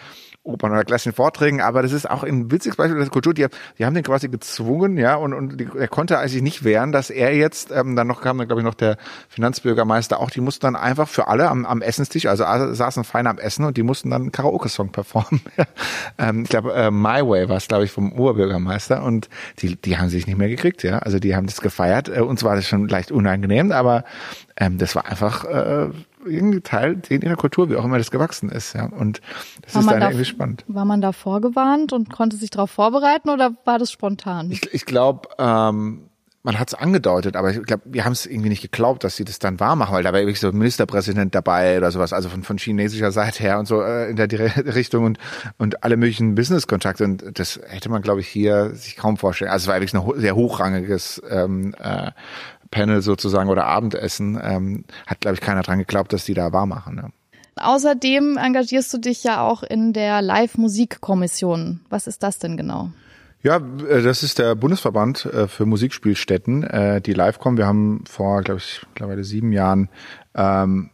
[0.43, 3.34] Opern oder klassischen Vorträgen, aber das ist auch ein witziges Beispiel der Kultur.
[3.34, 3.45] Die,
[3.78, 7.10] die haben den quasi gezwungen, ja, und, und die, er konnte eigentlich nicht wehren, dass
[7.10, 8.97] er jetzt, ähm, dann noch kam dann, glaube ich, noch der
[9.28, 13.38] Finanzbürgermeister auch, die mussten dann einfach für alle am, am Essenstisch, also saßen fein am
[13.38, 15.41] Essen und die mussten dann einen Karaoke-Song performen.
[16.17, 19.97] ähm, ich glaube, äh, My Way war es, glaube ich, vom Oberbürgermeister und die, die
[19.97, 20.99] haben sich nicht mehr gekriegt, ja.
[20.99, 22.10] Also die haben das gefeiert.
[22.10, 24.06] Äh, uns war das schon leicht unangenehm, aber
[24.58, 25.89] ähm, das war einfach äh,
[26.25, 28.73] irgendwie Teil in der Kultur, wie auch immer das gewachsen ist.
[28.73, 28.86] Ja.
[28.86, 29.21] Und
[29.62, 30.63] das war ist dann da, irgendwie spannend.
[30.67, 34.51] War man da vorgewarnt und konnte sich darauf vorbereiten oder war das spontan?
[34.51, 36.10] Ich, ich glaube, ähm,
[36.41, 39.25] man hat es angedeutet, aber ich glaube, wir haben es irgendwie nicht geglaubt, dass sie
[39.25, 42.29] das dann wahr machen, weil da war wirklich so ein Ministerpräsident dabei oder sowas, also
[42.29, 44.29] von, von chinesischer Seite her und so äh, in der
[44.73, 45.19] Richtung und,
[45.58, 47.03] und alle möglichen Business-Kontakte.
[47.03, 49.51] Und das hätte man, glaube ich, hier sich kaum vorstellen.
[49.51, 52.12] Also es war wirklich ein sehr hochrangiges ähm, äh,
[52.71, 54.39] Panel sozusagen oder Abendessen.
[54.41, 56.95] Ähm, hat, glaube ich, keiner dran geglaubt, dass die da wahr machen.
[56.95, 57.10] Ne?
[57.55, 61.82] Außerdem engagierst du dich ja auch in der Live-Musik-Kommission.
[61.89, 62.91] Was ist das denn genau?
[63.41, 67.58] Ja, äh, das ist der Bundesverband äh, für Musikspielstätten, äh, die live kommen.
[67.58, 69.89] Wir haben vor, glaube ich, mittlerweile sieben Jahren
[70.36, 70.89] ähm,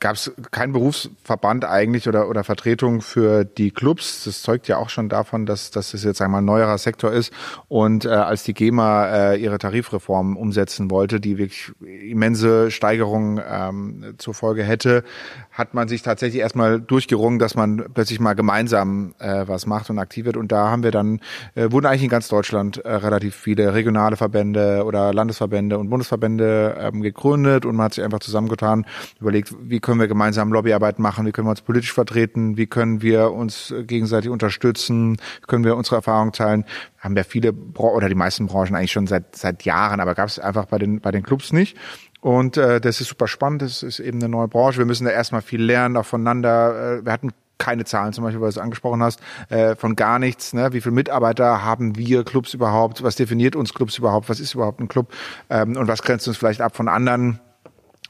[0.00, 4.24] gab es keinen Berufsverband eigentlich oder, oder Vertretung für die Clubs.
[4.24, 7.32] Das zeugt ja auch schon davon, dass, dass es jetzt einmal ein neuerer Sektor ist.
[7.68, 14.14] Und äh, als die GEMA äh, ihre Tarifreform umsetzen wollte, die wirklich immense Steigerungen ähm,
[14.18, 15.02] zur Folge hätte,
[15.50, 19.98] hat man sich tatsächlich erstmal durchgerungen, dass man plötzlich mal gemeinsam äh, was macht und
[19.98, 20.36] aktiv wird.
[20.36, 21.20] Und da haben wir dann,
[21.54, 26.76] äh, wurden eigentlich in ganz Deutschland äh, relativ viele regionale Verbände oder Landesverbände und Bundesverbände
[26.78, 28.86] ähm, gegründet und man hat sich einfach zusammengetan,
[29.20, 33.00] überlegt, wie können wir gemeinsam Lobbyarbeit machen, wie können wir uns politisch vertreten, wie können
[33.00, 36.66] wir uns gegenseitig unterstützen, können wir unsere Erfahrungen teilen.
[36.98, 40.38] Haben ja viele oder die meisten Branchen eigentlich schon seit seit Jahren, aber gab es
[40.38, 41.74] einfach bei den bei den Clubs nicht.
[42.20, 44.76] Und äh, das ist super spannend, das ist eben eine neue Branche.
[44.76, 46.98] Wir müssen da erstmal viel lernen, auch voneinander.
[46.98, 50.18] Äh, wir hatten keine Zahlen zum Beispiel, weil du es angesprochen hast, äh, von gar
[50.18, 50.52] nichts.
[50.52, 50.74] Ne?
[50.74, 53.02] Wie viele Mitarbeiter haben wir Clubs überhaupt?
[53.02, 54.28] Was definiert uns Clubs überhaupt?
[54.28, 55.14] Was ist überhaupt ein Club?
[55.48, 57.40] Ähm, und was grenzt uns vielleicht ab von anderen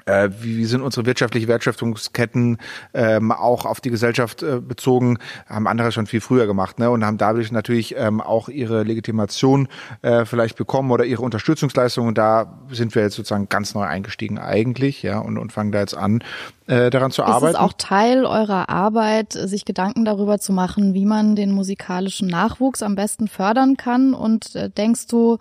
[0.08, 2.58] äh, wie sind unsere wirtschaftliche Wertschöpfungsketten
[2.94, 6.90] ähm, auch auf die Gesellschaft äh, bezogen, haben andere schon viel früher gemacht ne?
[6.90, 9.68] und haben dadurch natürlich ähm, auch ihre Legitimation
[10.02, 14.38] äh, vielleicht bekommen oder ihre Unterstützungsleistung und da sind wir jetzt sozusagen ganz neu eingestiegen
[14.38, 16.22] eigentlich ja und, und fangen da jetzt an,
[16.66, 17.54] äh, daran zu ist arbeiten.
[17.54, 22.28] Ist es auch Teil eurer Arbeit, sich Gedanken darüber zu machen, wie man den musikalischen
[22.28, 25.38] Nachwuchs am besten fördern kann und äh, denkst du,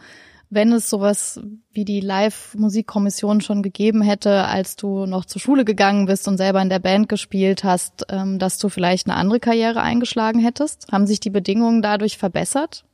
[0.50, 6.06] wenn es sowas wie die Live-Musikkommission schon gegeben hätte, als du noch zur Schule gegangen
[6.06, 9.82] bist und selber in der Band gespielt hast, ähm, dass du vielleicht eine andere Karriere
[9.82, 10.92] eingeschlagen hättest?
[10.92, 12.86] Haben sich die Bedingungen dadurch verbessert?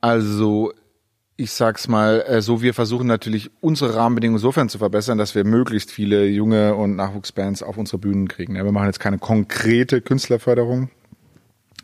[0.00, 0.72] Also
[1.40, 5.44] ich sag's mal äh, so, wir versuchen natürlich unsere Rahmenbedingungen insofern zu verbessern, dass wir
[5.44, 8.54] möglichst viele junge und Nachwuchsbands auf unsere Bühnen kriegen.
[8.54, 10.90] wir machen jetzt keine konkrete Künstlerförderung,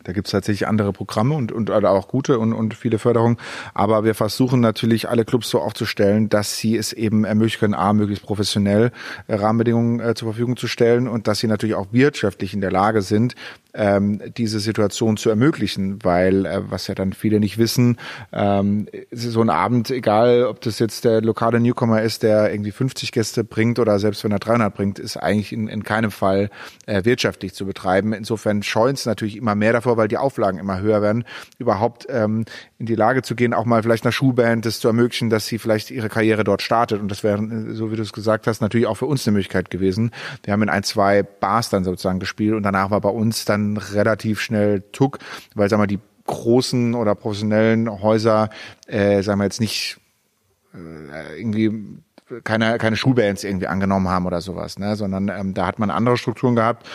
[0.04, 3.38] da gibt es tatsächlich andere Programme und, und oder auch gute und, und viele Förderungen.
[3.72, 7.92] Aber wir versuchen natürlich alle Clubs so aufzustellen, dass sie es eben ermöglichen können, A,
[7.92, 8.92] möglichst professionell
[9.26, 12.70] äh, Rahmenbedingungen äh, zur Verfügung zu stellen und dass sie natürlich auch wirtschaftlich in der
[12.70, 13.34] Lage sind,
[13.74, 17.98] ähm, diese Situation zu ermöglichen, weil äh, was ja dann viele nicht wissen,
[18.32, 23.12] ähm, so ein Abend, egal ob das jetzt der lokale Newcomer ist, der irgendwie 50
[23.12, 26.50] Gäste bringt oder selbst wenn er 300 bringt, ist eigentlich in, in keinem Fall
[26.86, 28.12] äh, wirtschaftlich zu betreiben.
[28.12, 31.24] Insofern scheuen es natürlich immer mehr davor, weil die Auflagen immer höher werden,
[31.58, 32.44] überhaupt ähm,
[32.78, 35.58] in die Lage zu gehen, auch mal vielleicht einer Schulband das zu ermöglichen, dass sie
[35.58, 37.00] vielleicht ihre Karriere dort startet.
[37.00, 39.32] Und das wäre, äh, so wie du es gesagt hast, natürlich auch für uns eine
[39.32, 40.12] Möglichkeit gewesen.
[40.44, 43.63] Wir haben in ein, zwei Bars dann sozusagen gespielt und danach war bei uns dann
[43.76, 45.18] relativ schnell Tuck,
[45.54, 48.50] weil sagen wir die großen oder professionellen Häuser,
[48.86, 49.98] äh, sagen wir jetzt nicht
[50.74, 52.00] äh, irgendwie
[52.42, 56.16] keine keine Schulbands irgendwie angenommen haben oder sowas, ne, sondern ähm, da hat man andere
[56.16, 56.88] Strukturen gehabt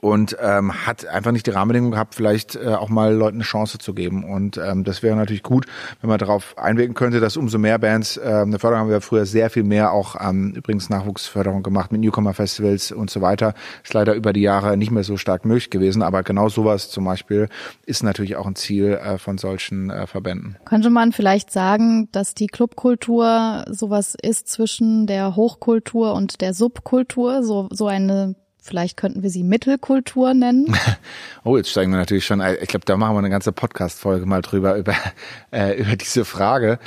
[0.00, 3.78] und ähm, hat einfach nicht die Rahmenbedingungen gehabt, vielleicht äh, auch mal Leuten eine Chance
[3.78, 4.24] zu geben.
[4.24, 5.66] Und ähm, das wäre natürlich gut,
[6.00, 9.26] wenn man darauf einwirken könnte, dass umso mehr Bands, äh, eine Förderung haben wir früher
[9.26, 13.54] sehr viel mehr auch ähm, übrigens Nachwuchsförderung gemacht mit Newcomer-Festivals und so weiter.
[13.82, 17.04] Ist leider über die Jahre nicht mehr so stark möglich gewesen, aber genau sowas zum
[17.04, 17.48] Beispiel
[17.86, 20.56] ist natürlich auch ein Ziel äh, von solchen äh, Verbänden.
[20.64, 27.42] Könnte man vielleicht sagen, dass die Clubkultur sowas ist zwischen der Hochkultur und der Subkultur,
[27.42, 30.76] so, so eine Vielleicht könnten wir sie Mittelkultur nennen.
[31.44, 32.42] oh, jetzt steigen wir natürlich schon.
[32.60, 34.94] Ich glaube, da machen wir eine ganze Podcast-Folge mal drüber über
[35.52, 36.78] äh, über diese Frage.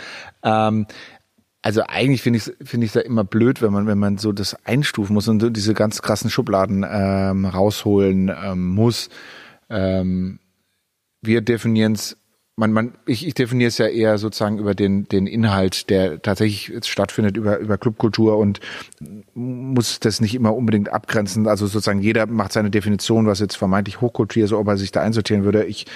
[0.43, 0.85] Ähm,
[1.61, 4.55] also eigentlich finde ich finde ich da immer blöd, wenn man wenn man so das
[4.65, 9.09] einstufen muss und so diese ganz krassen Schubladen ähm, rausholen ähm, muss.
[9.69, 10.39] Ähm,
[11.21, 12.17] wir definieren es
[12.55, 16.67] man, man, ich, ich definiere es ja eher sozusagen über den, den Inhalt, der tatsächlich
[16.67, 18.59] jetzt stattfindet, über, über Clubkultur und
[19.33, 21.47] muss das nicht immer unbedingt abgrenzen.
[21.47, 25.01] Also sozusagen jeder macht seine Definition, was jetzt vermeintlich Hochkultur ist, ob er sich da
[25.01, 25.65] einsortieren würde.
[25.65, 25.87] Ich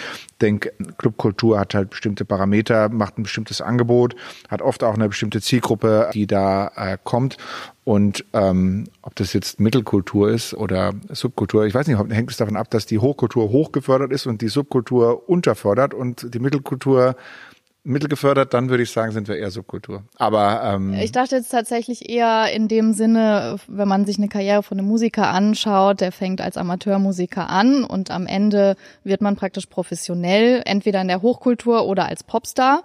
[0.42, 4.16] denke, Clubkultur hat halt bestimmte Parameter, macht ein bestimmtes Angebot,
[4.50, 7.38] hat oft auch eine bestimmte Zielgruppe, die da äh, kommt.
[7.88, 12.58] Und ähm, ob das jetzt Mittelkultur ist oder Subkultur, ich weiß nicht, hängt es davon
[12.58, 17.16] ab, dass die Hochkultur hochgefördert ist und die Subkultur unterfördert und die Mittelkultur
[17.86, 20.04] mittelgefördert, dann würde ich sagen, sind wir eher Subkultur.
[20.18, 24.64] Aber ähm, ich dachte jetzt tatsächlich eher in dem Sinne, wenn man sich eine Karriere
[24.64, 29.68] von einem Musiker anschaut, der fängt als Amateurmusiker an und am Ende wird man praktisch
[29.68, 32.84] professionell, entweder in der Hochkultur oder als Popstar.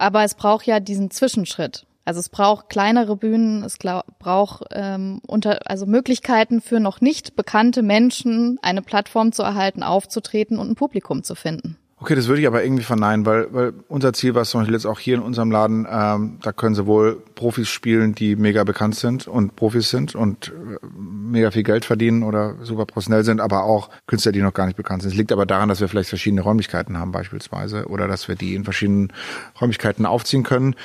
[0.00, 1.87] Aber es braucht ja diesen Zwischenschritt.
[2.08, 3.76] Also es braucht kleinere Bühnen, es
[4.18, 10.58] braucht ähm, unter, also Möglichkeiten für noch nicht bekannte Menschen, eine Plattform zu erhalten, aufzutreten
[10.58, 11.76] und ein Publikum zu finden.
[12.00, 14.74] Okay, das würde ich aber irgendwie verneinen, weil, weil unser Ziel war es zum Beispiel
[14.74, 18.94] jetzt auch hier in unserem Laden, ähm, da können sowohl Profis spielen, die mega bekannt
[18.94, 23.64] sind und Profis sind und äh, mega viel Geld verdienen oder super professionell sind, aber
[23.64, 25.10] auch Künstler, die noch gar nicht bekannt sind.
[25.10, 28.54] Es liegt aber daran, dass wir vielleicht verschiedene Räumlichkeiten haben beispielsweise oder dass wir die
[28.54, 29.12] in verschiedenen
[29.60, 30.76] Räumlichkeiten aufziehen können.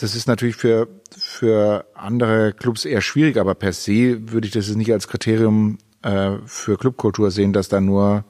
[0.00, 4.74] Das ist natürlich für, für andere Clubs eher schwierig, aber per se würde ich das
[4.74, 8.24] nicht als Kriterium äh, für Clubkultur sehen, dass da nur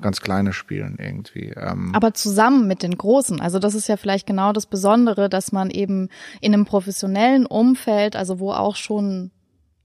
[0.00, 1.52] ganz kleine spielen irgendwie.
[1.56, 1.92] Ähm.
[1.92, 3.40] Aber zusammen mit den Großen.
[3.40, 6.08] Also das ist ja vielleicht genau das Besondere, dass man eben
[6.40, 9.32] in einem professionellen Umfeld, also wo auch schon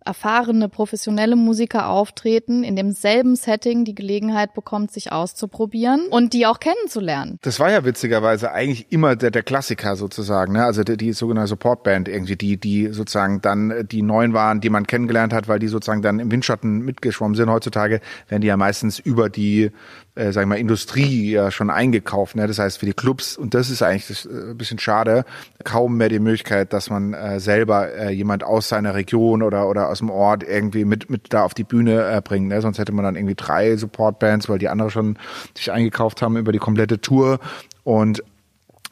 [0.05, 6.59] erfahrene professionelle Musiker auftreten, in demselben Setting die Gelegenheit bekommt, sich auszuprobieren und die auch
[6.59, 7.39] kennenzulernen.
[7.41, 10.63] Das war ja witzigerweise eigentlich immer der, der Klassiker sozusagen, ne?
[10.63, 14.87] also die, die sogenannte Supportband irgendwie, die, die sozusagen dann die neuen waren, die man
[14.87, 17.49] kennengelernt hat, weil die sozusagen dann im Windschatten mitgeschwommen sind.
[17.49, 19.71] Heutzutage werden die ja meistens über die
[20.16, 22.36] äh, sagen wir mal, Industrie ja schon eingekauft.
[22.36, 22.45] Ne?
[22.45, 25.26] Das heißt, für die Clubs, und das ist eigentlich das, äh, ein bisschen schade,
[25.64, 29.89] kaum mehr die Möglichkeit, dass man äh, selber äh, jemand aus seiner Region oder, oder
[29.89, 32.49] aus dem Ort irgendwie mit, mit da auf die Bühne äh, bringt.
[32.49, 32.61] Ne?
[32.61, 35.18] Sonst hätte man dann irgendwie drei Supportbands, weil die andere schon
[35.57, 37.39] sich eingekauft haben über die komplette Tour.
[37.84, 38.24] Und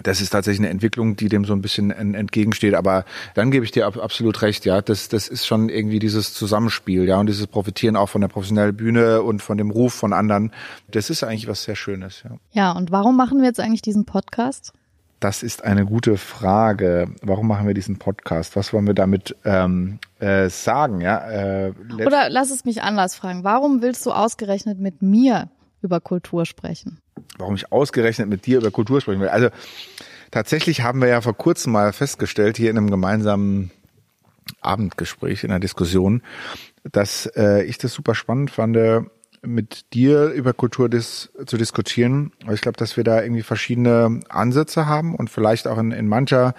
[0.03, 2.73] das ist tatsächlich eine Entwicklung, die dem so ein bisschen entgegensteht.
[2.75, 4.81] Aber dann gebe ich dir absolut recht, ja.
[4.81, 8.75] Das, das ist schon irgendwie dieses Zusammenspiel, ja, und dieses Profitieren auch von der professionellen
[8.75, 10.51] Bühne und von dem Ruf von anderen.
[10.89, 12.31] Das ist eigentlich was sehr Schönes, ja.
[12.51, 14.73] Ja, und warum machen wir jetzt eigentlich diesen Podcast?
[15.21, 17.13] Das ist eine gute Frage.
[17.21, 18.55] Warum machen wir diesen Podcast?
[18.55, 20.99] Was wollen wir damit ähm, äh, sagen?
[20.99, 21.73] Ja, äh,
[22.03, 23.43] Oder lass es mich anders fragen.
[23.43, 25.49] Warum willst du ausgerechnet mit mir
[25.81, 26.99] über Kultur sprechen?
[27.37, 29.29] warum ich ausgerechnet mit dir über Kultur sprechen will.
[29.29, 29.49] Also
[30.31, 33.71] tatsächlich haben wir ja vor kurzem mal festgestellt, hier in einem gemeinsamen
[34.61, 36.21] Abendgespräch, in einer Diskussion,
[36.89, 38.77] dass äh, ich das super spannend fand,
[39.43, 42.31] mit dir über Kultur dis zu diskutieren.
[42.51, 46.53] Ich glaube, dass wir da irgendwie verschiedene Ansätze haben und vielleicht auch in, in mancher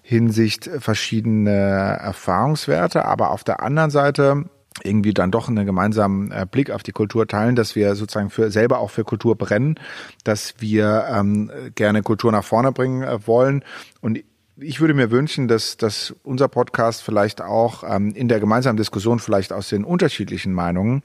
[0.00, 3.04] Hinsicht verschiedene Erfahrungswerte.
[3.04, 4.46] Aber auf der anderen Seite
[4.82, 8.50] irgendwie dann doch einen gemeinsamen äh, Blick auf die Kultur teilen, dass wir sozusagen für
[8.50, 9.78] selber auch für Kultur brennen,
[10.24, 13.64] dass wir ähm, gerne Kultur nach vorne bringen äh, wollen.
[14.00, 14.20] Und
[14.56, 19.18] ich würde mir wünschen, dass, dass unser Podcast vielleicht auch ähm, in der gemeinsamen Diskussion
[19.18, 21.02] vielleicht aus den unterschiedlichen Meinungen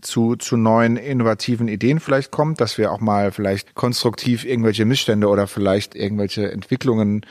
[0.00, 5.28] zu, zu neuen innovativen Ideen vielleicht kommt, dass wir auch mal vielleicht konstruktiv irgendwelche Missstände
[5.28, 7.24] oder vielleicht irgendwelche Entwicklungen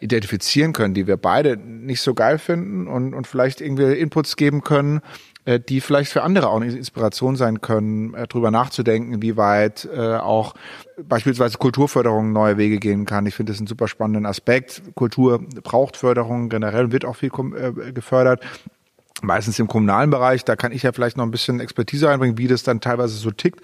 [0.00, 4.62] identifizieren können, die wir beide nicht so geil finden und, und vielleicht irgendwie Inputs geben
[4.62, 5.00] können,
[5.44, 9.88] äh, die vielleicht für andere auch eine Inspiration sein können, äh, darüber nachzudenken, wie weit
[9.94, 10.54] äh, auch
[11.02, 13.26] beispielsweise Kulturförderung neue Wege gehen kann.
[13.26, 14.82] Ich finde das einen super spannenden Aspekt.
[14.94, 18.42] Kultur braucht Förderung generell, wird auch viel äh, gefördert
[19.22, 22.48] meistens im kommunalen Bereich, da kann ich ja vielleicht noch ein bisschen Expertise einbringen, wie
[22.48, 23.60] das dann teilweise so tickt.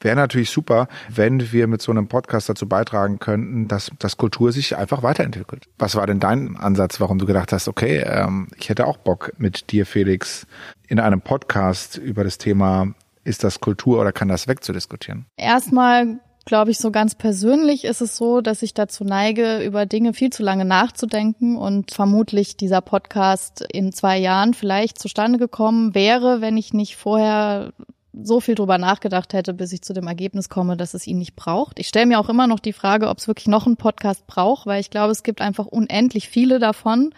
[0.00, 4.52] Wäre natürlich super, wenn wir mit so einem Podcast dazu beitragen könnten, dass, dass Kultur
[4.52, 5.68] sich einfach weiterentwickelt.
[5.78, 9.32] Was war denn dein Ansatz, warum du gedacht hast, okay, ähm, ich hätte auch Bock
[9.38, 10.46] mit dir, Felix,
[10.88, 12.94] in einem Podcast über das Thema
[13.24, 15.26] ist das Kultur oder kann das weg zu diskutieren?
[15.36, 20.14] Erstmal glaube ich, so ganz persönlich ist es so, dass ich dazu neige, über Dinge
[20.14, 26.40] viel zu lange nachzudenken und vermutlich dieser Podcast in zwei Jahren vielleicht zustande gekommen wäre,
[26.40, 27.72] wenn ich nicht vorher
[28.14, 31.36] so viel drüber nachgedacht hätte, bis ich zu dem Ergebnis komme, dass es ihn nicht
[31.36, 31.78] braucht.
[31.78, 34.66] Ich stelle mir auch immer noch die Frage, ob es wirklich noch einen Podcast braucht,
[34.66, 37.12] weil ich glaube, es gibt einfach unendlich viele davon.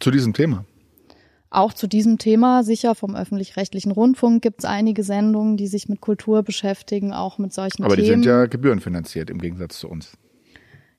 [0.00, 0.64] Zu diesem Thema.
[1.52, 6.00] Auch zu diesem Thema, sicher vom öffentlich-rechtlichen Rundfunk gibt es einige Sendungen, die sich mit
[6.00, 8.06] Kultur beschäftigen, auch mit solchen Aber Themen.
[8.08, 10.12] Aber die sind ja gebührenfinanziert im Gegensatz zu uns.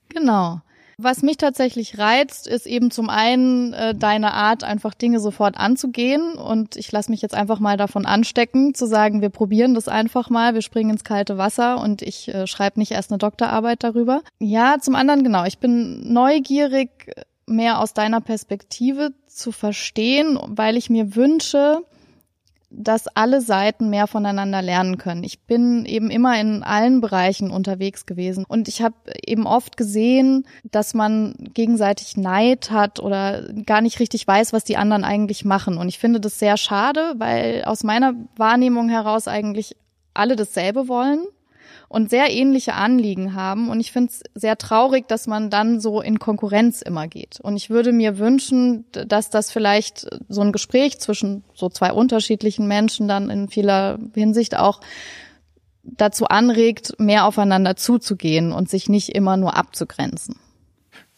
[0.09, 0.61] Genau.
[0.99, 6.35] Was mich tatsächlich reizt, ist eben zum einen äh, deine Art, einfach Dinge sofort anzugehen.
[6.35, 10.29] Und ich lasse mich jetzt einfach mal davon anstecken, zu sagen, wir probieren das einfach
[10.29, 14.21] mal, wir springen ins kalte Wasser und ich äh, schreibe nicht erst eine Doktorarbeit darüber.
[14.37, 17.11] Ja, zum anderen, genau, ich bin neugierig,
[17.47, 21.81] mehr aus deiner Perspektive zu verstehen, weil ich mir wünsche,
[22.75, 25.23] dass alle Seiten mehr voneinander lernen können.
[25.23, 30.47] Ich bin eben immer in allen Bereichen unterwegs gewesen und ich habe eben oft gesehen,
[30.71, 35.77] dass man gegenseitig Neid hat oder gar nicht richtig weiß, was die anderen eigentlich machen.
[35.77, 39.75] Und ich finde das sehr schade, weil aus meiner Wahrnehmung heraus eigentlich
[40.15, 41.25] alle dasselbe wollen
[41.87, 43.69] und sehr ähnliche Anliegen haben.
[43.69, 47.39] Und ich finde es sehr traurig, dass man dann so in Konkurrenz immer geht.
[47.41, 52.67] Und ich würde mir wünschen, dass das vielleicht so ein Gespräch zwischen so zwei unterschiedlichen
[52.67, 54.81] Menschen dann in vieler Hinsicht auch
[55.83, 60.35] dazu anregt, mehr aufeinander zuzugehen und sich nicht immer nur abzugrenzen.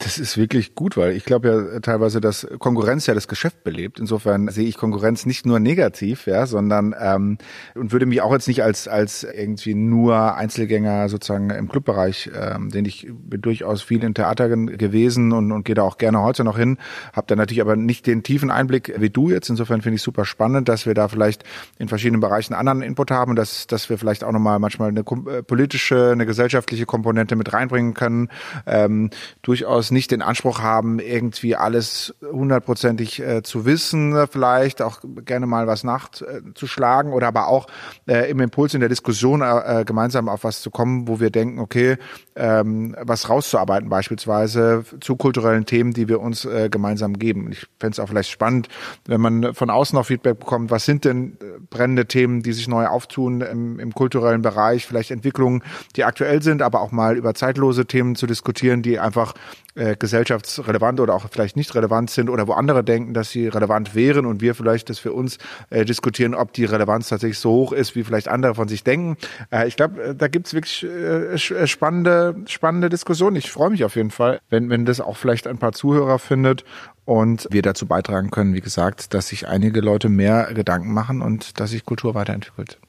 [0.05, 3.99] Das ist wirklich gut, weil ich glaube ja teilweise, dass Konkurrenz ja das Geschäft belebt.
[3.99, 7.39] Insofern sehe ich Konkurrenz nicht nur negativ, ja, sondern ähm,
[7.73, 12.69] und würde mich auch jetzt nicht als als irgendwie nur Einzelgänger sozusagen im Clubbereich, ähm,
[12.69, 16.43] den ich bin durchaus viel in Theater gewesen und, und gehe da auch gerne heute
[16.43, 16.77] noch hin,
[17.13, 19.49] habe da natürlich aber nicht den tiefen Einblick wie du jetzt.
[19.49, 21.43] Insofern finde ich super spannend, dass wir da vielleicht
[21.79, 25.41] in verschiedenen Bereichen anderen Input haben, dass dass wir vielleicht auch nochmal manchmal eine äh,
[25.41, 28.29] politische, eine gesellschaftliche Komponente mit reinbringen können.
[28.67, 29.09] Ähm,
[29.41, 35.65] durchaus nicht den Anspruch haben, irgendwie alles hundertprozentig äh, zu wissen, vielleicht auch gerne mal
[35.65, 37.65] was nachzuschlagen oder aber auch
[38.07, 41.59] äh, im Impuls in der Diskussion äh, gemeinsam auf was zu kommen, wo wir denken,
[41.59, 41.97] okay,
[42.35, 47.51] ähm, was rauszuarbeiten beispielsweise zu kulturellen Themen, die wir uns äh, gemeinsam geben.
[47.51, 48.67] Ich fände es auch vielleicht spannend,
[49.05, 52.67] wenn man von außen noch Feedback bekommt, was sind denn äh, brennende Themen, die sich
[52.67, 55.63] neu auftun im, im kulturellen Bereich, vielleicht Entwicklungen,
[55.95, 59.33] die aktuell sind, aber auch mal über zeitlose Themen zu diskutieren, die einfach
[59.75, 63.93] äh, gesellschaftsrelevant oder auch vielleicht nicht relevant sind oder wo andere denken, dass sie relevant
[63.93, 65.37] wären und wir vielleicht das für uns
[65.69, 69.17] äh, diskutieren, ob die Relevanz tatsächlich so hoch ist, wie vielleicht andere von sich denken.
[69.51, 73.35] Äh, ich glaube, äh, da gibt's wirklich äh, äh, spannende, spannende Diskussionen.
[73.35, 76.63] Ich freue mich auf jeden Fall, wenn, wenn das auch vielleicht ein paar Zuhörer findet
[77.03, 81.59] und wir dazu beitragen können, wie gesagt, dass sich einige Leute mehr Gedanken machen und
[81.59, 82.79] dass sich Kultur weiterentwickelt.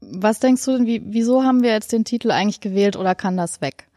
[0.00, 3.36] Was denkst du denn, wie, wieso haben wir jetzt den Titel eigentlich gewählt oder kann
[3.36, 3.87] das weg?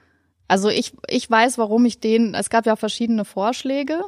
[0.52, 4.02] Also ich, ich weiß, warum ich den, es gab ja verschiedene Vorschläge.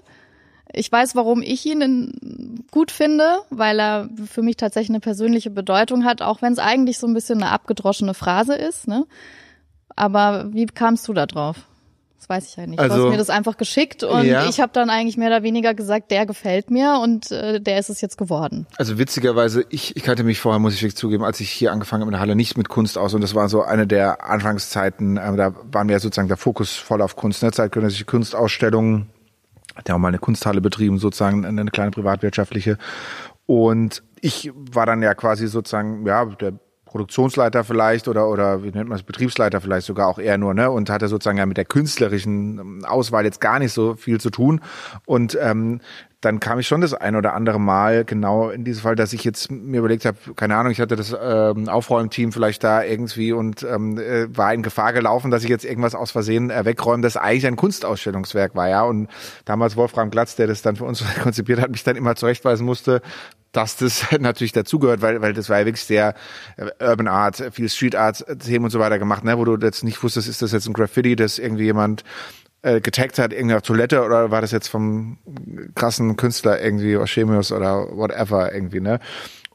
[0.73, 6.03] Ich weiß, warum ich ihn gut finde, weil er für mich tatsächlich eine persönliche Bedeutung
[6.03, 8.89] hat, auch wenn es eigentlich so ein bisschen eine abgedroschene Phrase ist.
[8.89, 9.05] Ne?
[9.95, 11.65] Aber wie kamst du da drauf?
[12.23, 12.79] Das weiß ich ja nicht.
[12.79, 14.47] Also, du hast mir das einfach geschickt und ja.
[14.47, 17.89] ich habe dann eigentlich mehr oder weniger gesagt, der gefällt mir und äh, der ist
[17.89, 18.65] es jetzt geworden.
[18.77, 22.01] Also witzigerweise, ich, ich kannte mich vorher, muss ich wirklich zugeben, als ich hier angefangen
[22.01, 25.17] habe in der Halle, nicht mit Kunst aus und das war so eine der Anfangszeiten,
[25.17, 27.51] äh, da waren wir sozusagen der Fokus voll auf Kunst, ne?
[27.51, 29.09] zeitgenössische Kunstausstellungen,
[29.85, 32.77] der auch mal eine Kunsthalle betrieben, sozusagen eine kleine privatwirtschaftliche
[33.47, 36.53] und ich war dann ja quasi sozusagen, ja, der
[36.93, 40.69] Produktionsleiter vielleicht oder oder wie nennt man es Betriebsleiter vielleicht sogar auch eher nur ne
[40.69, 44.61] und hatte sozusagen ja mit der künstlerischen Auswahl jetzt gar nicht so viel zu tun.
[45.05, 45.81] Und ähm,
[46.23, 49.25] dann kam ich schon das ein oder andere Mal genau in diesem Fall, dass ich
[49.25, 53.63] jetzt mir überlegt habe, keine Ahnung, ich hatte das ähm, Aufräumteam vielleicht da irgendwie und
[53.63, 57.17] ähm, äh, war in Gefahr gelaufen, dass ich jetzt irgendwas aus Versehen äh, wegräume, das
[57.17, 58.83] eigentlich ein Kunstausstellungswerk war, ja.
[58.83, 59.09] Und
[59.43, 63.01] damals Wolfram Glatz, der das dann für uns konzipiert hat, mich dann immer zurechtweisen musste,
[63.51, 66.15] dass das natürlich dazugehört, weil, weil das war ja wirklich sehr
[66.55, 69.83] äh, Urban Art, viel Street Art Themen und so weiter gemacht, ne, wo du jetzt
[69.83, 72.05] nicht wusstest, ist das jetzt ein Graffiti, das irgendwie jemand
[72.63, 75.17] äh, getaggt hat, irgendwie auf Toilette oder war das jetzt vom
[75.75, 78.99] krassen Künstler irgendwie Oshemius oder whatever irgendwie, ne?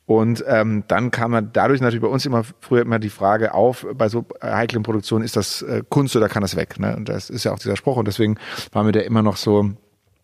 [0.06, 3.86] Und ähm, dann kam man dadurch natürlich bei uns immer früher immer die Frage auf,
[3.92, 6.80] bei so heiklen Produktionen, ist das äh, Kunst oder kann das weg?
[6.80, 6.96] Ne?
[6.96, 8.38] Und das ist ja auch dieser Spruch und deswegen
[8.72, 9.70] war mir der immer noch so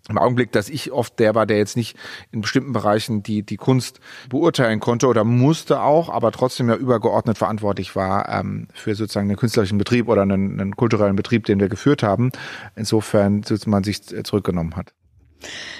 [0.08, 1.96] im Augenblick, dass ich oft der war, der jetzt nicht
[2.30, 7.38] in bestimmten Bereichen die, die Kunst beurteilen konnte oder musste auch, aber trotzdem ja übergeordnet
[7.38, 11.68] verantwortlich war ähm, für sozusagen einen künstlerischen Betrieb oder einen, einen kulturellen Betrieb, den wir
[11.68, 12.32] geführt haben.
[12.76, 14.92] Insofern man sich zurückgenommen hat.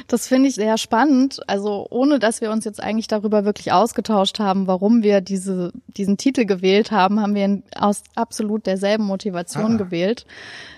[0.08, 1.40] Das finde ich sehr spannend.
[1.48, 6.16] Also ohne, dass wir uns jetzt eigentlich darüber wirklich ausgetauscht haben, warum wir diese, diesen
[6.16, 9.76] Titel gewählt haben, haben wir ihn aus absolut derselben Motivation ah.
[9.76, 10.26] gewählt.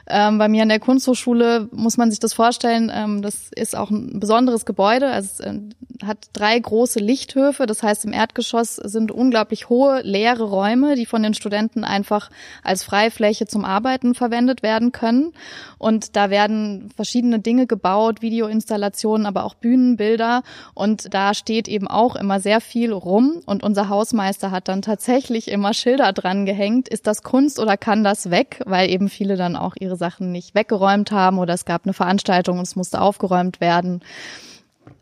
[0.09, 3.91] Ähm, bei mir an der Kunsthochschule muss man sich das vorstellen, ähm, das ist auch
[3.91, 5.09] ein besonderes Gebäude.
[5.09, 5.59] Also es äh,
[6.05, 7.67] hat drei große Lichthöfe.
[7.67, 12.31] Das heißt, im Erdgeschoss sind unglaublich hohe leere Räume, die von den Studenten einfach
[12.63, 15.33] als Freifläche zum Arbeiten verwendet werden können.
[15.79, 20.43] Und da werden verschiedene Dinge gebaut, Videoinstallationen, aber auch Bühnenbilder.
[20.75, 23.43] Und da steht eben auch immer sehr viel rum.
[23.45, 26.89] Und unser Hausmeister hat dann tatsächlich immer Schilder dran gehängt.
[26.89, 28.63] Ist das Kunst oder kann das weg?
[28.67, 32.59] Weil eben viele dann auch ihre Sachen nicht weggeräumt haben oder es gab eine Veranstaltung
[32.59, 34.03] und es musste aufgeräumt werden.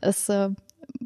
[0.00, 0.50] Es äh,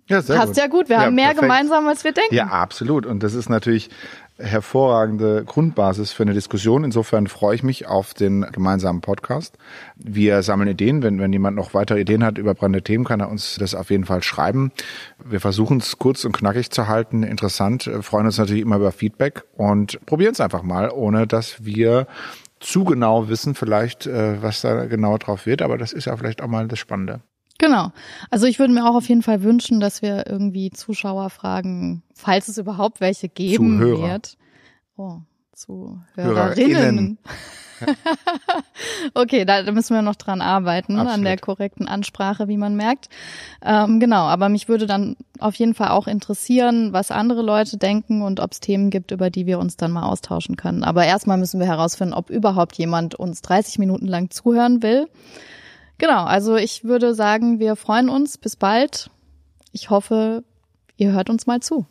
[0.09, 0.57] ja, passt gut.
[0.57, 0.89] ja gut.
[0.89, 1.43] Wir ja, haben mehr perfekt.
[1.43, 2.35] gemeinsam, als wir denken.
[2.35, 3.07] Ja, absolut.
[3.07, 3.91] Und das ist natürlich
[4.39, 6.85] hervorragende Grundbasis für eine Diskussion.
[6.85, 9.59] Insofern freue ich mich auf den gemeinsamen Podcast.
[9.97, 11.03] Wir sammeln Ideen.
[11.03, 13.91] Wenn, wenn jemand noch weitere Ideen hat über brennende Themen, kann er uns das auf
[13.91, 14.71] jeden Fall schreiben.
[15.25, 19.45] Wir versuchen es kurz und knackig zu halten, interessant, freuen uns natürlich immer über Feedback
[19.57, 22.07] und probieren es einfach mal, ohne dass wir
[22.61, 26.43] zu genau wissen vielleicht, äh, was da genau drauf wird, aber das ist ja vielleicht
[26.43, 27.21] auch mal das Spannende.
[27.59, 27.91] Genau.
[28.31, 32.59] Also ich würde mir auch auf jeden Fall wünschen, dass wir irgendwie Zuschauerfragen, falls es
[32.59, 34.09] überhaupt welche geben Zuhörer.
[34.09, 34.39] wird.
[34.97, 35.19] Oh,
[35.59, 37.19] Zuhörerinnen.
[39.15, 41.15] okay, da müssen wir noch dran arbeiten, Absolut.
[41.15, 43.09] an der korrekten Ansprache, wie man merkt.
[43.63, 48.23] Ähm, genau, aber mich würde dann auf jeden Fall auch interessieren, was andere Leute denken
[48.23, 50.85] und ob es Themen gibt, über die wir uns dann mal austauschen können.
[50.85, 55.09] Aber erstmal müssen wir herausfinden, ob überhaupt jemand uns 30 Minuten lang zuhören will.
[55.99, 58.39] Genau, also ich würde sagen, wir freuen uns.
[58.39, 59.11] Bis bald.
[59.73, 60.45] Ich hoffe,
[60.97, 61.87] ihr hört uns mal zu.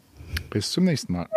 [0.49, 1.27] Bis zum nächsten Mal.